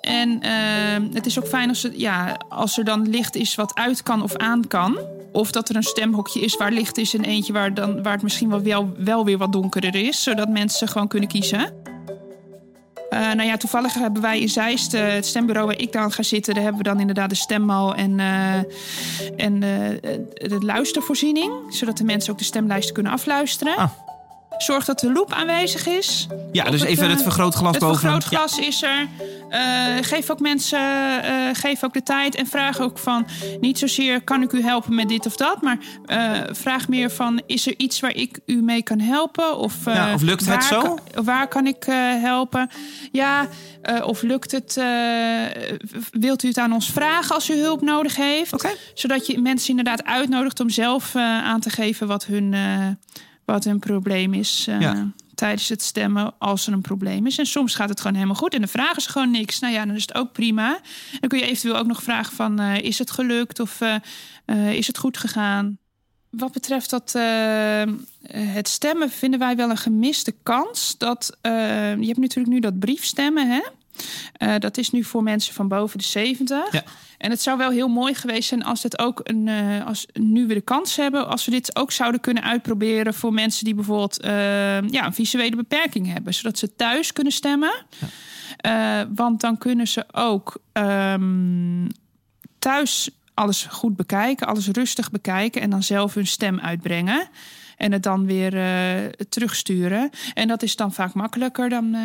En 0.02 0.42
ehm, 0.42 1.14
het 1.14 1.26
is 1.26 1.40
ook 1.40 1.48
fijn 1.48 1.70
als, 1.70 1.88
ja, 1.94 2.38
als 2.50 2.78
er 2.78 2.84
dan 2.84 3.10
licht 3.10 3.36
is 3.36 3.56
wat 3.56 3.76
uit 3.76 4.04
kan 4.04 4.24
of 4.24 4.36
aan 4.36 4.68
kan. 4.68 4.98
Of 5.32 5.52
dat 5.52 5.70
er 5.70 5.76
een 5.76 5.84
stemhokje 5.84 6.40
is 6.40 6.58
waar 6.58 6.72
licht 6.72 6.98
is 6.98 7.14
en 7.14 7.24
eentje 7.24 7.54
waar, 7.54 7.74
dan, 7.74 8.04
waar 8.04 8.14
het 8.14 8.22
misschien 8.22 8.50
wel, 8.50 8.62
wel, 8.62 8.94
wel 8.98 9.26
weer 9.26 9.38
wat 9.38 9.52
donkerder 9.52 9.96
is. 9.96 10.24
Zodat 10.24 10.50
mensen 10.50 10.88
gewoon 10.88 11.08
kunnen 11.08 11.30
kiezen. 11.30 11.74
Eh, 13.10 13.20
nou 13.20 13.44
ja, 13.44 13.58
toevallig 13.58 13.94
hebben 13.94 14.22
wij 14.22 14.40
in 14.40 14.50
Zeist, 14.50 14.94
eh, 14.94 15.14
het 15.14 15.26
stembureau 15.26 15.68
waar 15.68 15.80
ik 15.80 15.92
dan 15.92 16.12
ga 16.12 16.24
zitten, 16.24 16.54
daar 16.54 16.64
hebben 16.64 16.82
we 16.82 16.90
dan 16.90 17.00
inderdaad 17.00 17.30
de 17.30 17.36
stemmal 17.36 17.96
en, 17.96 18.20
eh, 18.20 18.56
en 19.38 19.60
de 20.34 20.58
luistervoorziening. 20.60 21.54
Zodat 21.70 21.98
de 21.98 22.04
mensen 22.04 22.32
ook 22.32 22.38
de 22.38 22.44
stemlijsten 22.44 22.94
kunnen 22.94 23.12
afluisteren. 23.12 23.76
Ah. 23.76 23.90
Zorg 24.62 24.86
dat 24.86 25.00
de 25.00 25.12
loop 25.12 25.34
aanwezig 25.34 25.88
is. 25.88 26.28
Ja, 26.52 26.64
dus 26.64 26.82
even 26.82 27.04
eh, 27.04 27.10
het 27.10 27.22
vergrootglas 27.22 27.72
het 27.72 27.80
boven. 27.80 28.00
vergrootglas 28.00 28.58
is 28.60 28.84
er. 28.84 29.08
Eh, 29.50 29.62
geef 30.02 30.30
ook 30.30 30.40
mensen 30.40 30.80
eh, 31.24 31.34
geef 31.54 31.84
ook 31.84 31.94
de 31.94 32.04
tijd 32.04 32.36
en 32.36 32.48
vraag 32.48 32.80
ook 32.80 32.98
van... 32.98 33.28
niet 33.60 33.80
zozeer 33.80 34.22
kan 34.22 34.42
ik 34.42 34.52
u 34.52 34.64
helpen 34.64 34.96
met 34.96 35.10
dit 35.10 35.26
of 35.26 35.36
dat... 35.36 35.62
maar 35.62 35.78
vraag 36.52 36.88
meer 36.88 37.12
van 37.12 37.42
is 37.46 37.68
er 37.68 37.74
iets 37.78 38.00
waar 38.00 38.16
ik 38.16 38.40
u 38.46 38.62
mee 38.62 38.84
kan 38.84 39.00
helpen? 39.00 39.58
Of, 39.58 39.76
Ja, 39.86 40.14
of 40.14 40.22
lukt 40.22 40.46
het 40.46 40.64
zo? 40.64 40.82
kan- 40.82 41.24
waar 41.24 41.48
kan 41.48 41.68
ik 41.68 41.86
helpen? 42.22 42.70
Ja, 43.12 43.48
of 44.04 44.22
lukt 44.22 44.52
het... 44.52 44.82
wilt 46.12 46.44
u 46.44 46.48
het 46.48 46.58
aan 46.58 46.74
ons 46.74 46.90
vragen 46.92 47.36
als 47.36 47.50
u 47.50 47.60
hulp 47.62 47.82
nodig 47.82 48.16
heeft? 48.16 48.68
Zodat 48.94 49.28
je 49.28 49.40
mensen 49.42 49.70
inderdaad 49.70 50.04
uitnodigt 50.04 50.60
om 50.60 50.70
zelf 50.70 51.16
aan 51.16 51.60
te 51.60 51.70
geven... 51.70 52.08
wat 52.08 52.26
hun, 52.26 52.56
wat 53.52 53.64
hun 53.64 53.80
probleem 53.80 54.34
is 54.34 54.66
eh, 54.70 54.80
Ja. 54.82 55.12
tijdens 55.36 55.70
het 55.70 55.82
stemmen 55.82 56.34
als 56.40 56.68
er 56.68 56.74
een 56.74 56.82
probleem 56.82 57.26
is. 57.26 57.38
En 57.38 57.46
soms 57.46 57.76
gaat 57.76 57.90
het 57.90 58.00
gewoon 58.00 58.16
helemaal 58.16 58.36
goed 58.36 58.54
en 58.54 58.60
dan 58.60 58.70
vragen 58.70 59.02
ze 59.02 59.10
gewoon 59.10 59.32
niks. 59.32 59.60
Nou 59.60 59.74
ja, 59.74 59.86
dan 59.86 59.96
is 59.96 60.02
het 60.02 60.16
ook 60.16 60.32
prima. 60.32 60.80
Dan 61.20 61.30
kun 61.30 61.40
je 61.40 61.46
eventueel 61.46 61.78
ook 61.78 61.88
nog 61.88 62.04
vragen 62.04 62.36
van... 62.36 62.60
eh, 62.60 62.78
is 62.78 63.00
het 63.00 63.12
gelukt 63.12 63.60
of 63.60 63.82
eh, 63.82 64.74
is 64.74 64.88
het 64.88 64.98
goed 64.98 65.18
gegaan? 65.18 65.78
Wat 66.30 66.52
betreft 66.52 66.90
dat, 66.90 67.14
het 68.32 68.68
stemmen 68.68 69.10
vinden 69.10 69.40
wij 69.40 69.56
wel 69.56 69.70
een 69.70 69.78
gemiste 69.78 70.36
kans. 70.44 70.96
Dat, 70.98 71.38
je 71.42 72.06
hebt 72.06 72.18
natuurlijk 72.18 72.54
nu 72.54 72.60
dat 72.60 72.80
briefstemmen, 72.80 73.50
hè? 73.52 73.62
Eh, 74.34 74.56
dat 74.60 74.78
is 74.78 74.92
nu 74.92 75.04
voor 75.04 75.24
mensen 75.24 75.54
van 75.54 75.68
boven 75.68 75.98
de 75.98 76.04
70. 76.04 76.72
Ja. 76.72 76.84
En 77.20 77.30
het 77.30 77.42
zou 77.42 77.58
wel 77.58 77.70
heel 77.70 77.88
mooi 77.88 78.14
geweest 78.14 78.48
zijn 78.48 78.64
als 78.64 78.84
het 78.84 79.00
ook 79.00 79.20
een, 79.24 79.48
eh, 79.48 79.86
als 79.86 80.06
nu 80.14 80.48
we 80.48 80.54
de 80.54 80.62
kans 80.62 80.96
hebben, 80.96 81.28
als 81.28 81.46
we 81.46 81.52
dit 81.52 81.76
ook 81.76 81.92
zouden 81.92 82.22
kunnen 82.22 82.44
uitproberen 82.44 83.14
voor 83.14 83.34
mensen 83.34 83.66
die 83.66 83.76
bijvoorbeeld 83.76 84.20
eh, 84.20 84.32
ja, 84.82 85.06
een 85.06 85.14
visuele 85.14 85.56
beperking 85.56 86.14
hebben, 86.14 86.34
zodat 86.34 86.58
ze 86.58 86.76
thuis 86.76 87.14
kunnen 87.14 87.34
stemmen. 87.34 87.74
Eh, 88.58 89.02
want 89.16 89.42
dan 89.42 89.58
kunnen 89.58 89.88
ze 89.88 90.06
ook 90.12 90.62
ehm, 90.72 91.88
thuis 92.60 93.10
alles 93.34 93.64
goed 93.64 93.96
bekijken, 93.96 94.48
alles 94.48 94.68
rustig 94.68 95.12
bekijken 95.12 95.62
en 95.62 95.70
dan 95.70 95.84
zelf 95.84 96.14
hun 96.14 96.28
stem 96.28 96.60
uitbrengen. 96.60 97.30
En 97.78 97.92
het 97.92 98.04
dan 98.04 98.26
weer 98.26 98.52
terugsturen. 99.30 100.10
En 100.34 100.48
dat 100.48 100.64
is 100.64 100.76
dan 100.76 100.94
vaak 100.94 101.14
makkelijker 101.14 101.70
dan 101.70 101.96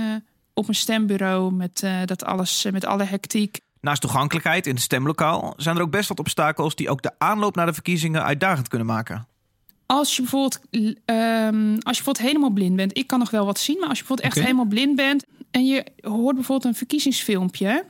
op 0.55 0.69
een 0.69 0.75
stembureau 0.75 1.53
met 1.53 1.83
eh, 1.83 1.99
dat 2.05 2.25
alles, 2.25 2.65
eh, 2.65 2.73
met 2.73 2.85
alle 2.85 3.05
hectiek. 3.05 3.61
Naast 3.81 4.01
toegankelijkheid 4.01 4.67
in 4.67 4.75
het 4.75 4.83
stemlokaal 4.83 5.55
zijn 5.57 5.77
er 5.77 5.83
ook 5.83 5.91
best 5.91 6.09
wat 6.09 6.19
obstakels 6.19 6.75
die 6.75 6.91
ook 6.91 7.03
de 7.03 7.13
aanloop 7.19 7.55
naar 7.55 7.67
de 7.67 7.73
verkiezingen 7.73 8.25
uitdagend 8.25 8.69
kunnen 8.69 8.87
maken. 8.87 9.27
als 9.87 10.17
je 10.17 10.23
bijvoorbeeld, 10.23 10.61
ehm, 10.71 11.73
als 11.73 11.97
je 11.97 12.03
bijvoorbeeld 12.03 12.19
helemaal 12.19 12.51
blind 12.51 12.77
bent, 12.77 12.97
ik 12.97 13.07
kan 13.07 13.19
nog 13.19 13.31
wel 13.31 13.45
wat 13.45 13.59
zien, 13.59 13.79
maar 13.79 13.89
als 13.89 13.99
je 13.99 14.05
bijvoorbeeld 14.05 14.37
echt 14.37 14.47
helemaal 14.47 14.67
blind 14.67 14.97
bent 14.97 15.25
en 15.51 15.67
je 15.67 15.87
hoort 16.01 16.35
bijvoorbeeld 16.35 16.65
een 16.65 16.79
verkiezingsfilmpje, 16.79 17.85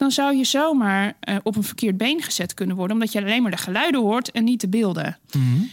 dan 0.00 0.10
zou 0.10 0.36
je 0.36 0.44
zomaar 0.44 1.16
eh, 1.20 1.36
op 1.42 1.56
een 1.56 1.62
verkeerd 1.62 1.96
been 1.96 2.22
gezet 2.22 2.54
kunnen 2.54 2.76
worden, 2.76 2.96
omdat 2.96 3.12
je 3.12 3.20
alleen 3.20 3.42
maar 3.42 3.50
de 3.50 3.56
geluiden 3.56 4.00
hoort 4.00 4.30
en 4.30 4.44
niet 4.44 4.60
de 4.60 4.68
beelden. 4.68 5.18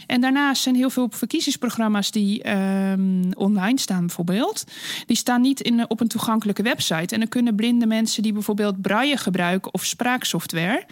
En 0.06 0.20
daarnaast 0.20 0.62
zijn 0.62 0.74
heel 0.74 0.90
veel 0.90 1.08
verkiezingsprogramma's 1.10 2.10
die 2.10 2.42
ehm, 2.42 3.30
online 3.36 3.78
staan, 3.78 4.06
bijvoorbeeld, 4.06 4.64
die 5.06 5.16
staan 5.16 5.40
niet 5.40 5.60
in, 5.60 5.90
op 5.90 6.00
een 6.00 6.08
toegankelijke 6.08 6.62
website. 6.62 7.14
En 7.14 7.20
dan 7.20 7.28
kunnen 7.28 7.54
blinde 7.54 7.86
mensen 7.86 8.22
die 8.22 8.32
bijvoorbeeld 8.32 8.80
braille 8.80 9.16
gebruiken 9.16 9.74
of 9.74 9.84
spraaksoftware. 9.84 10.84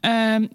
ehm, 0.00 0.46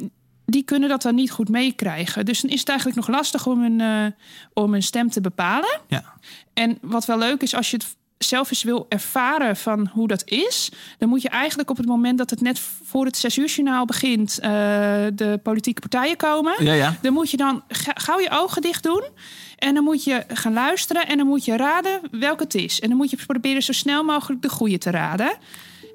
die 0.45 0.63
kunnen 0.63 0.89
dat 0.89 1.01
dan 1.01 1.15
niet 1.15 1.31
goed 1.31 1.49
meekrijgen. 1.49 2.25
Dus 2.25 2.41
dan 2.41 2.51
is 2.51 2.59
het 2.59 2.69
eigenlijk 2.69 2.97
nog 2.97 3.07
lastig 3.07 3.47
om 3.47 3.63
een, 3.63 3.81
eh, 3.81 4.05
om 4.53 4.73
een 4.73 4.83
stem 4.83 5.09
te 5.09 5.21
bepalen. 5.21 5.79
Ja. 5.87 6.13
En 6.53 6.77
wat 6.81 7.05
wel 7.05 7.17
leuk 7.17 7.41
is, 7.41 7.55
als 7.55 7.71
je 7.71 7.77
het 7.77 7.95
zelf 8.23 8.49
eens 8.49 8.63
wil 8.63 8.85
ervaren 8.89 9.55
van 9.55 9.89
hoe 9.93 10.07
dat 10.07 10.21
is... 10.25 10.71
dan 10.97 11.09
moet 11.09 11.21
je 11.21 11.29
eigenlijk 11.29 11.69
op 11.69 11.77
het 11.77 11.85
moment 11.85 12.17
dat 12.17 12.29
het 12.29 12.41
net 12.41 12.59
voor 12.83 13.05
het 13.05 13.17
zes 13.17 13.37
uur 13.37 13.47
journaal 13.47 13.85
begint... 13.85 14.39
eh, 14.39 14.49
de 15.13 15.39
politieke 15.43 15.81
partijen 15.81 16.17
komen... 16.17 16.63
Ja, 16.63 16.73
ja. 16.73 16.97
dan 17.01 17.13
moet 17.13 17.31
je 17.31 17.37
dan 17.37 17.63
ga- 17.67 17.95
gauw 17.95 18.19
je 18.19 18.29
ogen 18.29 18.61
dicht 18.61 18.83
doen... 18.83 19.03
En 19.57 19.73
dan 19.73 19.83
moet 19.83 20.03
je 20.03 20.23
gaan 20.27 20.53
luisteren 20.53 21.07
en 21.07 21.17
dan 21.17 21.27
moet 21.27 21.45
je 21.45 21.57
raden 21.57 22.01
welke 22.11 22.43
het 22.43 22.55
is. 22.55 22.79
En 22.79 22.89
dan 22.89 22.97
moet 22.97 23.09
je 23.09 23.17
proberen 23.27 23.63
zo 23.63 23.71
snel 23.71 24.03
mogelijk 24.03 24.41
de 24.41 24.49
goede 24.49 24.77
te 24.77 24.89
raden. 24.89 25.37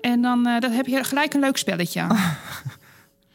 En 0.00 0.22
dan, 0.22 0.46
eh, 0.46 0.60
dan 0.60 0.70
heb 0.70 0.86
je 0.86 1.04
gelijk 1.04 1.34
een 1.34 1.40
leuk 1.40 1.56
spelletje 1.56 2.00
aan. 2.00 2.18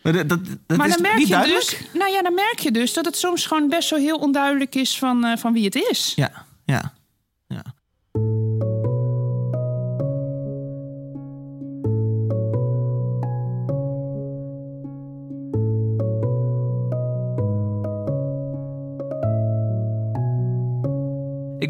Maar 0.03 0.13
dat, 0.13 0.29
dat, 0.29 0.39
dat 0.45 0.77
dan 0.77 1.01
merk 1.01 1.17
je 1.17 1.27
duidelijk. 1.27 1.69
dus, 1.69 1.79
nou 1.93 2.11
ja, 2.11 2.21
dan 2.21 2.33
merk 2.33 2.59
je 2.59 2.71
dus 2.71 2.93
dat 2.93 3.05
het 3.05 3.17
soms 3.17 3.45
gewoon 3.45 3.69
best 3.69 3.89
wel 3.89 3.99
heel 3.99 4.17
onduidelijk 4.17 4.75
is 4.75 4.97
van, 4.97 5.25
eh, 5.25 5.37
van 5.37 5.53
wie 5.53 5.65
het 5.65 5.75
is. 5.75 6.13
Ja, 6.15 6.45
ja. 6.65 6.93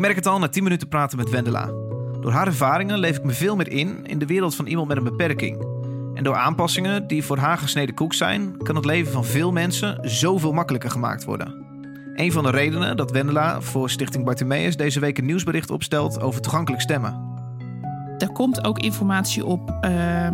Merk 0.04 0.16
het 0.16 0.28
al 0.28 0.40
na 0.40 0.48
10 0.48 0.64
minuten 0.64 0.88
praten 0.88 1.18
met 1.18 1.30
Wendela. 1.30 1.66
Door 2.20 2.32
haar 2.32 2.48
ervaringen 2.48 2.98
leef 2.98 3.18
ik 3.18 3.24
me 3.24 3.32
veel 3.32 3.56
meer 3.56 3.72
in 3.72 4.06
in 4.06 4.20
de 4.20 4.26
wereld 4.26 4.56
van 4.56 4.66
iemand 4.66 4.88
met 4.88 4.98
een 4.98 5.04
beperking. 5.04 5.66
En 6.14 6.24
door 6.24 6.36
aanpassingen 6.36 7.08
die 7.08 7.24
voor 7.24 7.38
haar 7.38 7.58
gesneden 7.58 7.96
koek 7.96 8.14
zijn, 8.14 8.58
kan 8.58 8.76
het 8.76 8.86
leven 8.86 9.12
van 9.12 9.26
veel 9.26 9.52
mensen 9.52 10.00
zoveel 10.02 10.52
makkelijker 10.52 10.92
gemaakt 10.92 11.24
worden. 11.24 11.66
Een 12.16 12.32
van 12.32 12.44
de 12.44 12.50
redenen 12.50 12.98
dat 12.98 13.12
Wendela 13.12 13.62
voor 13.62 13.90
Stichting 13.90 14.26
Bartimeus 14.26 14.78
deze 14.78 15.00
week 15.00 15.18
een 15.18 15.26
nieuwsbericht 15.26 15.70
opstelt 15.70 16.22
over 16.22 16.42
toegankelijk 16.42 16.82
stemmen. 16.82 17.32
Er 18.18 18.32
komt 18.32 18.64
ook 18.64 18.80
informatie 18.80 19.46
op 19.46 19.78
eh, 19.82 20.28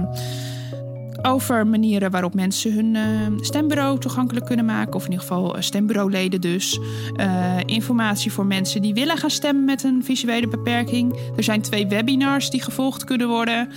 over 1.21 1.67
manieren 1.67 2.12
waarop 2.12 2.34
mensen 2.34 2.73
hun 2.73 2.95
eh, 2.95 3.03
stembureau 3.41 3.99
toegankelijk 3.99 4.45
kunnen 4.45 4.65
maken. 4.65 4.93
Of 4.93 5.05
in 5.05 5.12
ieder 5.12 5.25
geval 5.27 5.55
eh, 5.55 5.62
stembureauleden 5.62 6.41
dus. 6.41 6.79
Eh, 7.15 7.58
informatie 7.65 8.32
voor 8.32 8.45
mensen 8.45 8.82
die 8.82 8.93
willen 8.93 9.17
gaan 9.17 9.29
stemmen 9.29 9.65
met 9.65 9.84
een 9.84 10.03
visuele 10.03 10.47
beperking. 10.47 11.19
Er 11.38 11.43
zijn 11.43 11.62
twee 11.62 11.88
webinars 11.88 12.49
die 12.49 12.62
gevolgd 12.62 13.03
kunnen 13.03 13.27
worden. 13.27 13.69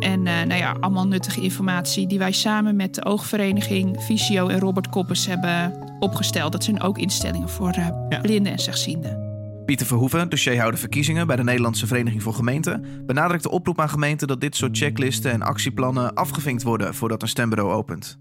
En 0.00 0.22
nou 0.22 0.54
ja, 0.54 0.76
allemaal 0.80 1.06
nuttige 1.06 1.40
informatie 1.40 2.06
die 2.06 2.18
wij 2.18 2.32
samen 2.32 2.76
met 2.76 2.94
de 2.94 3.04
Oogvereniging 3.04 4.02
Visio 4.02 4.48
en 4.48 4.58
Robert 4.58 4.88
Koppes 4.88 5.26
hebben 5.26 5.72
opgesteld. 6.00 6.52
Dat 6.52 6.64
zijn 6.64 6.80
ook 6.80 6.98
instellingen 6.98 7.48
voor 7.48 7.74
blinden 8.22 8.52
en 8.52 8.58
slechtzienden. 8.58 9.29
Pieter 9.70 9.86
Verhoeven, 9.86 10.28
dossierhouder 10.28 10.80
verkiezingen 10.80 11.26
bij 11.26 11.36
de 11.36 11.44
Nederlandse 11.44 11.86
Vereniging 11.86 12.22
voor 12.22 12.32
Gemeenten, 12.32 12.84
benadrukt 13.06 13.42
de 13.42 13.50
oproep 13.50 13.80
aan 13.80 13.88
gemeenten 13.88 14.28
dat 14.28 14.40
dit 14.40 14.56
soort 14.56 14.78
checklisten 14.78 15.32
en 15.32 15.42
actieplannen 15.42 16.14
afgevinkt 16.14 16.62
worden 16.62 16.94
voordat 16.94 17.22
een 17.22 17.28
stembureau 17.28 17.72
opent. 17.72 18.18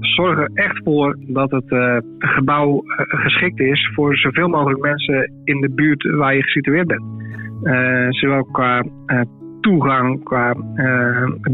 Zorg 0.00 0.38
er 0.38 0.50
echt 0.54 0.80
voor 0.84 1.16
dat 1.20 1.50
het 1.50 1.70
eh, 1.70 1.96
gebouw 2.18 2.82
eh, 2.82 3.20
geschikt 3.20 3.60
is 3.60 3.90
voor 3.94 4.16
zoveel 4.16 4.48
mogelijk 4.48 4.80
mensen 4.80 5.32
in 5.44 5.60
de 5.60 5.70
buurt 5.70 6.02
waar 6.16 6.34
je 6.34 6.42
gesitueerd 6.42 6.86
bent. 6.86 7.02
Eh, 7.62 8.06
zowel 8.08 8.44
qua 8.44 8.84
toegang, 9.60 10.24
qua 10.24 10.54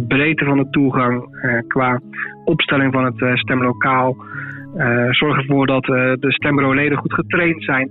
breedte 0.09 0.45
van 0.45 0.57
de 0.59 0.71
toegang, 0.71 1.25
qua 1.69 2.01
opstelling 2.45 2.93
van 2.93 3.05
het 3.05 3.39
stemlokaal. 3.39 4.17
Zorg 5.11 5.39
ervoor 5.39 5.67
dat 5.67 5.85
de 5.85 6.33
stembureauleden 6.33 6.99
goed 6.99 7.15
getraind 7.15 7.65
zijn. 7.65 7.91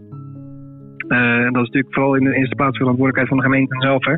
Eh, 1.07 1.43
dat 1.43 1.63
is 1.63 1.69
natuurlijk 1.69 1.93
vooral 1.93 2.15
in 2.15 2.23
de 2.23 2.35
eerste 2.35 2.55
plaats 2.55 2.77
verantwoordelijkheid 2.77 3.27
van 3.27 3.37
de 3.37 3.43
gemeente 3.43 3.75
zelf. 3.79 4.05
Hè. 4.05 4.13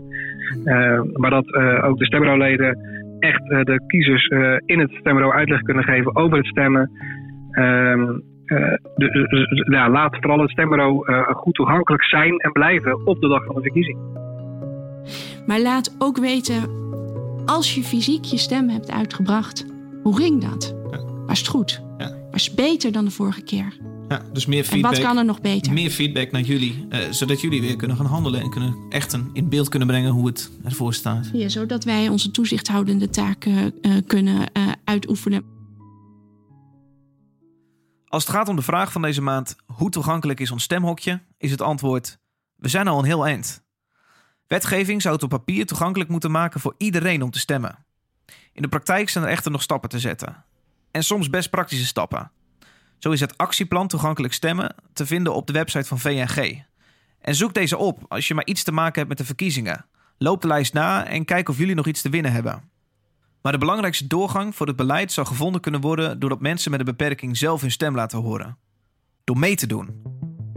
Eh, 0.64 1.02
maar 1.14 1.30
dat 1.30 1.54
eh, 1.54 1.86
ook 1.86 1.98
de 1.98 2.06
stembureauleden 2.06 2.78
echt 3.20 3.52
eh, 3.52 3.64
de 3.64 3.82
kiezers 3.88 4.28
eh, 4.28 4.54
in 4.66 4.80
het 4.80 4.92
stembureau 4.92 5.34
uitleg 5.34 5.62
kunnen 5.62 5.84
geven 5.84 6.16
over 6.16 6.38
het 6.38 6.48
stemmen. 6.48 6.92
Ehm, 7.52 8.10
eh, 8.46 8.74
dus, 8.96 9.12
dus, 9.30 9.68
ja, 9.70 9.90
laat 9.90 10.18
vooral 10.20 10.40
het 10.40 10.50
stembureau 10.50 11.06
eh, 11.06 11.28
goed 11.28 11.54
toegankelijk 11.54 12.04
zijn 12.04 12.38
en 12.38 12.52
blijven 12.52 13.08
op 13.08 13.22
de 13.22 13.28
dag 13.28 13.46
van 13.46 13.56
de 13.56 13.62
verkiezing. 13.62 13.98
Maar 15.46 15.60
laat 15.60 15.96
ook 16.00 16.18
weten, 16.18 16.64
als 17.46 17.76
je 17.76 17.82
fysiek 17.82 18.24
je 18.24 18.38
stem 18.38 18.70
hebt 18.70 18.92
uitgebracht, 18.92 19.66
hoe 20.04 20.18
ging 20.18 20.42
dat? 20.42 20.76
Was 21.26 21.40
het 21.40 21.48
goed? 21.48 21.84
Ja. 21.98 22.10
Was 22.32 22.46
het 22.46 22.56
beter 22.56 22.92
dan 22.92 23.06
de 23.06 23.12
vorige 23.12 23.44
keer? 23.44 23.78
Ja, 24.08 24.22
dus 24.34 24.46
meer 24.46 24.60
En 24.60 24.66
feedback, 24.66 24.92
wat 24.92 25.02
kan 25.02 25.18
er 25.18 25.26
nog 25.26 25.42
beter? 25.42 25.74
meer 25.74 25.90
feedback 25.90 26.32
naar 26.32 26.42
jullie, 26.42 26.86
eh, 26.90 27.12
zodat 27.12 27.42
jullie 27.42 27.62
weer 27.62 27.76
kunnen 27.76 27.98
gaan 27.98 28.06
handelen 28.06 28.42
en 28.42 28.50
kunnen 28.50 28.76
echt 28.90 29.14
een, 29.14 29.30
in 29.34 29.50
beeld 29.50 29.70
kunnen 29.70 29.88
brengen 29.88 30.12
hoe 30.12 30.28
het 30.28 30.52
ervoor 30.64 30.94
staat. 30.94 31.30
Ja, 31.34 31.50
zodat 31.50 31.84
wij 31.84 32.10
onze 32.10 32.32
toezichthoudende 32.32 33.10
taken 33.10 33.82
eh, 33.82 33.92
kunnen 34.08 34.52
eh, 34.52 34.72
uitoefenen. 34.84 35.56
Als 38.08 38.26
het 38.26 38.36
gaat 38.36 38.50
om 38.50 38.56
de 38.56 38.62
vraag 38.62 38.92
van 38.92 39.02
deze 39.02 39.22
maand 39.22 39.56
hoe 39.66 39.90
toegankelijk 39.90 40.40
is 40.40 40.52
ons 40.52 40.64
stemhokje, 40.64 41.22
is 41.38 41.52
het 41.52 41.62
antwoord: 41.62 42.20
we 42.56 42.68
zijn 42.68 42.88
al 42.88 43.00
een 43.00 43.06
heel 43.06 43.26
eind. 43.26 43.66
Wetgeving 44.48 45.02
zou 45.02 45.14
het 45.14 45.24
op 45.24 45.30
papier 45.30 45.66
toegankelijk 45.66 46.10
moeten 46.10 46.32
maken 46.32 46.60
voor 46.60 46.76
iedereen 46.78 47.22
om 47.22 47.32
te 47.32 47.40
stemmen. 47.40 47.86
In 48.54 48.62
de 48.62 48.68
praktijk 48.68 49.10
zijn 49.10 49.24
er 49.24 49.30
echter 49.30 49.52
nog 49.52 49.62
stappen 49.62 49.90
te 49.90 50.00
zetten. 50.00 50.44
En 50.92 51.04
soms 51.04 51.30
best 51.30 51.50
praktische 51.50 51.86
stappen. 51.86 52.32
Zo 52.98 53.12
is 53.12 53.20
het 53.20 53.38
actieplan 53.38 53.88
toegankelijk 53.88 54.34
stemmen 54.34 54.76
te 54.94 55.06
vinden 55.06 55.34
op 55.34 55.48
de 55.48 55.54
website 55.54 55.88
van 55.88 56.00
VNG. 56.00 56.64
En 57.22 57.36
zoek 57.36 57.54
deze 57.54 57.78
op 57.78 58.06
als 58.08 58.28
je 58.28 58.34
maar 58.34 58.46
iets 58.46 58.64
te 58.64 58.72
maken 58.72 58.96
hebt 58.96 59.08
met 59.08 59.18
de 59.18 59.26
verkiezingen. 59.26 59.86
Loop 60.18 60.42
de 60.42 60.48
lijst 60.48 60.74
na 60.74 61.06
en 61.06 61.26
kijk 61.26 61.50
of 61.50 61.58
jullie 61.58 61.76
nog 61.76 61.88
iets 61.88 62.02
te 62.02 62.10
winnen 62.10 62.32
hebben. 62.32 62.70
Maar 63.42 63.52
de 63.52 63.58
belangrijkste 63.58 64.08
doorgang 64.08 64.56
voor 64.56 64.68
het 64.68 64.76
beleid 64.76 65.12
zou 65.12 65.28
gevonden 65.28 65.62
kunnen 65.62 65.82
worden 65.82 66.20
doordat 66.20 66.42
mensen 66.42 66.72
met 66.72 66.80
een 66.80 66.86
beperking 66.86 67.38
zelf 67.38 67.62
hun 67.62 67.72
stem 67.72 67.96
laten 67.96 68.20
horen. 68.20 68.58
Door 69.24 69.38
mee 69.38 69.56
te 69.56 69.68
doen. 69.68 70.02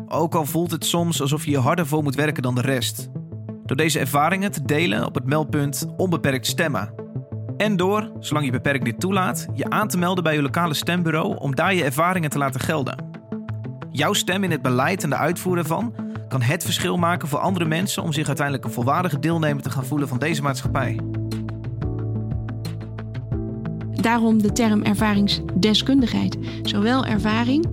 Ook 0.07 0.35
al 0.35 0.47
voelt 0.47 0.71
het 0.71 0.85
soms 0.85 1.21
alsof 1.21 1.45
je 1.45 1.51
je 1.51 1.59
harder 1.59 1.87
voor 1.87 2.03
moet 2.03 2.15
werken 2.15 2.43
dan 2.43 2.55
de 2.55 2.61
rest. 2.61 3.09
Door 3.65 3.77
deze 3.77 3.99
ervaringen 3.99 4.53
te 4.53 4.63
delen 4.63 5.07
op 5.07 5.15
het 5.15 5.25
meldpunt 5.25 5.87
Onbeperkt 5.97 6.47
Stemmen. 6.47 7.00
En 7.61 7.77
door, 7.77 8.13
zolang 8.21 8.47
je 8.47 8.53
beperkt 8.53 8.85
dit 8.85 9.01
toelaat, 9.01 9.47
je 9.55 9.71
aan 9.71 9.89
te 9.89 9.99
melden 9.99 10.25
bij 10.25 10.35
je 10.35 10.43
lokale 10.43 10.75
stembureau 10.75 11.37
om 11.37 11.55
daar 11.55 11.75
je 11.75 11.85
ervaringen 11.85 12.31
te 12.31 12.39
laten 12.39 12.61
gelden. 12.61 13.05
Jouw 13.91 14.13
stem 14.13 14.45
in 14.45 14.51
het 14.51 14.63
beleid 14.63 15.03
en 15.03 15.11
de 15.11 15.17
uitvoer 15.17 15.59
ervan 15.59 15.95
kan 16.29 16.43
het 16.43 16.65
verschil 16.65 16.97
maken 16.97 17.29
voor 17.29 17.39
andere 17.39 17.65
mensen 17.65 18.03
om 18.03 18.13
zich 18.13 18.27
uiteindelijk 18.27 18.67
een 18.67 18.73
volwaardige 18.73 19.19
deelnemer 19.19 19.63
te 19.63 19.71
gaan 19.71 19.85
voelen 19.85 20.09
van 20.09 20.19
deze 20.19 20.43
maatschappij. 20.43 21.01
Daarom 23.93 24.43
de 24.43 24.53
term 24.53 24.83
ervaringsdeskundigheid. 24.83 26.39
Zowel 26.63 27.07
ervaring, 27.07 27.67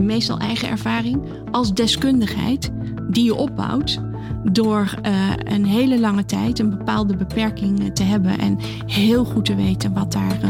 meestal 0.00 0.38
eigen 0.38 0.68
ervaring, 0.68 1.24
als 1.50 1.74
deskundigheid 1.74 2.70
die 3.10 3.24
je 3.24 3.34
opbouwt 3.34 4.00
door 4.42 4.94
eh, 5.02 5.12
een 5.44 5.64
hele 5.64 6.00
lange 6.00 6.24
tijd 6.24 6.58
een 6.58 6.70
bepaalde 6.70 7.16
beperking 7.16 7.80
eh, 7.80 7.90
te 7.90 8.02
hebben 8.02 8.38
en 8.38 8.58
heel 8.86 9.24
goed 9.24 9.44
te 9.44 9.54
weten 9.54 9.92
wat 9.92 10.12
daarvoor 10.12 10.40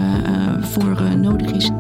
voor 0.61 0.83
voor 0.83 1.07
eh, 1.07 1.13
nodig 1.13 1.51
is. 1.51 1.71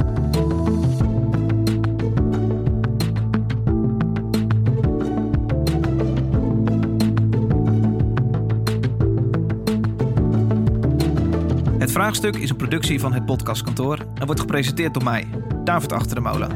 Het 11.79 11.93
vraagstuk 11.93 12.37
is 12.37 12.51
een 12.51 12.57
productie 12.57 13.01
van 13.01 13.13
het 13.13 13.27
podcastkantoor 13.27 13.99
en 14.15 14.27
wordt 14.27 14.41
gepresenteerd 14.41 14.95
door 14.95 15.05
mij, 15.05 15.29
David 15.65 15.93
Achter 15.93 16.15
de 16.15 16.21
Molen. 16.21 16.51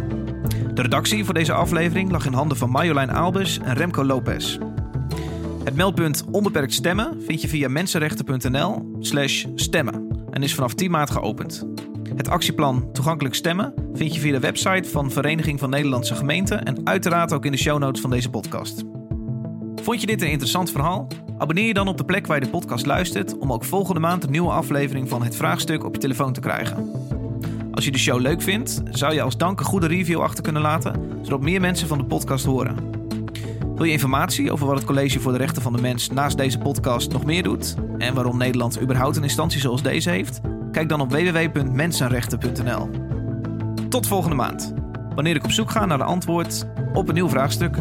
De 0.74 0.82
redactie 0.82 1.24
voor 1.24 1.34
deze 1.34 1.52
aflevering 1.52 2.10
lag 2.10 2.26
in 2.26 2.32
handen 2.32 2.56
van 2.56 2.70
Marjolein 2.70 3.12
Aalbers 3.12 3.58
en 3.58 3.74
Remco 3.74 4.04
Lopez. 4.04 4.58
Het 5.66 5.74
meldpunt 5.74 6.24
Onbeperkt 6.30 6.72
Stemmen 6.72 7.22
vind 7.22 7.42
je 7.42 7.48
via 7.48 7.68
mensenrechten.nl 7.68 8.96
slash 9.00 9.46
stemmen 9.54 10.26
en 10.30 10.42
is 10.42 10.54
vanaf 10.54 10.74
10 10.74 10.90
maart 10.90 11.10
geopend. 11.10 11.66
Het 12.14 12.28
actieplan 12.28 12.92
Toegankelijk 12.92 13.34
Stemmen 13.34 13.74
vind 13.92 14.14
je 14.14 14.20
via 14.20 14.32
de 14.32 14.40
website 14.40 14.88
van 14.88 15.10
Vereniging 15.10 15.58
van 15.58 15.70
Nederlandse 15.70 16.14
Gemeenten 16.14 16.64
en 16.64 16.86
uiteraard 16.86 17.32
ook 17.32 17.44
in 17.44 17.52
de 17.52 17.58
show 17.58 17.78
notes 17.78 18.00
van 18.00 18.10
deze 18.10 18.30
podcast. 18.30 18.84
Vond 19.82 20.00
je 20.00 20.06
dit 20.06 20.22
een 20.22 20.30
interessant 20.30 20.70
verhaal? 20.70 21.06
Abonneer 21.38 21.66
je 21.66 21.74
dan 21.74 21.88
op 21.88 21.96
de 21.96 22.04
plek 22.04 22.26
waar 22.26 22.38
je 22.38 22.44
de 22.44 22.50
podcast 22.50 22.86
luistert 22.86 23.38
om 23.38 23.52
ook 23.52 23.64
volgende 23.64 24.00
maand 24.00 24.24
een 24.24 24.30
nieuwe 24.30 24.52
aflevering 24.52 25.08
van 25.08 25.22
Het 25.22 25.36
Vraagstuk 25.36 25.84
op 25.84 25.94
je 25.94 26.00
telefoon 26.00 26.32
te 26.32 26.40
krijgen. 26.40 26.90
Als 27.72 27.84
je 27.84 27.92
de 27.92 27.98
show 27.98 28.20
leuk 28.20 28.42
vindt, 28.42 28.82
zou 28.90 29.14
je 29.14 29.22
als 29.22 29.36
dank 29.36 29.58
een 29.60 29.66
goede 29.66 29.86
review 29.86 30.20
achter 30.20 30.42
kunnen 30.42 30.62
laten, 30.62 31.20
zodat 31.22 31.40
meer 31.40 31.60
mensen 31.60 31.88
van 31.88 31.98
de 31.98 32.04
podcast 32.04 32.44
horen. 32.44 32.95
Wil 33.76 33.84
je 33.84 33.92
informatie 33.92 34.52
over 34.52 34.66
wat 34.66 34.76
het 34.76 34.84
College 34.84 35.20
voor 35.20 35.32
de 35.32 35.38
Rechten 35.38 35.62
van 35.62 35.72
de 35.72 35.80
Mens 35.80 36.10
naast 36.10 36.36
deze 36.36 36.58
podcast 36.58 37.12
nog 37.12 37.24
meer 37.24 37.42
doet 37.42 37.74
en 37.98 38.14
waarom 38.14 38.38
Nederland 38.38 38.80
überhaupt 38.80 39.16
een 39.16 39.22
instantie 39.22 39.60
zoals 39.60 39.82
deze 39.82 40.10
heeft? 40.10 40.40
Kijk 40.72 40.88
dan 40.88 41.00
op 41.00 41.10
www.mensenrechten.nl. 41.10 42.90
Tot 43.88 44.06
volgende 44.06 44.36
maand, 44.36 44.74
wanneer 45.14 45.36
ik 45.36 45.44
op 45.44 45.50
zoek 45.50 45.70
ga 45.70 45.86
naar 45.86 45.98
de 45.98 46.04
antwoord 46.04 46.66
op 46.92 47.08
een 47.08 47.14
nieuw 47.14 47.28
vraagstuk. 47.28 47.76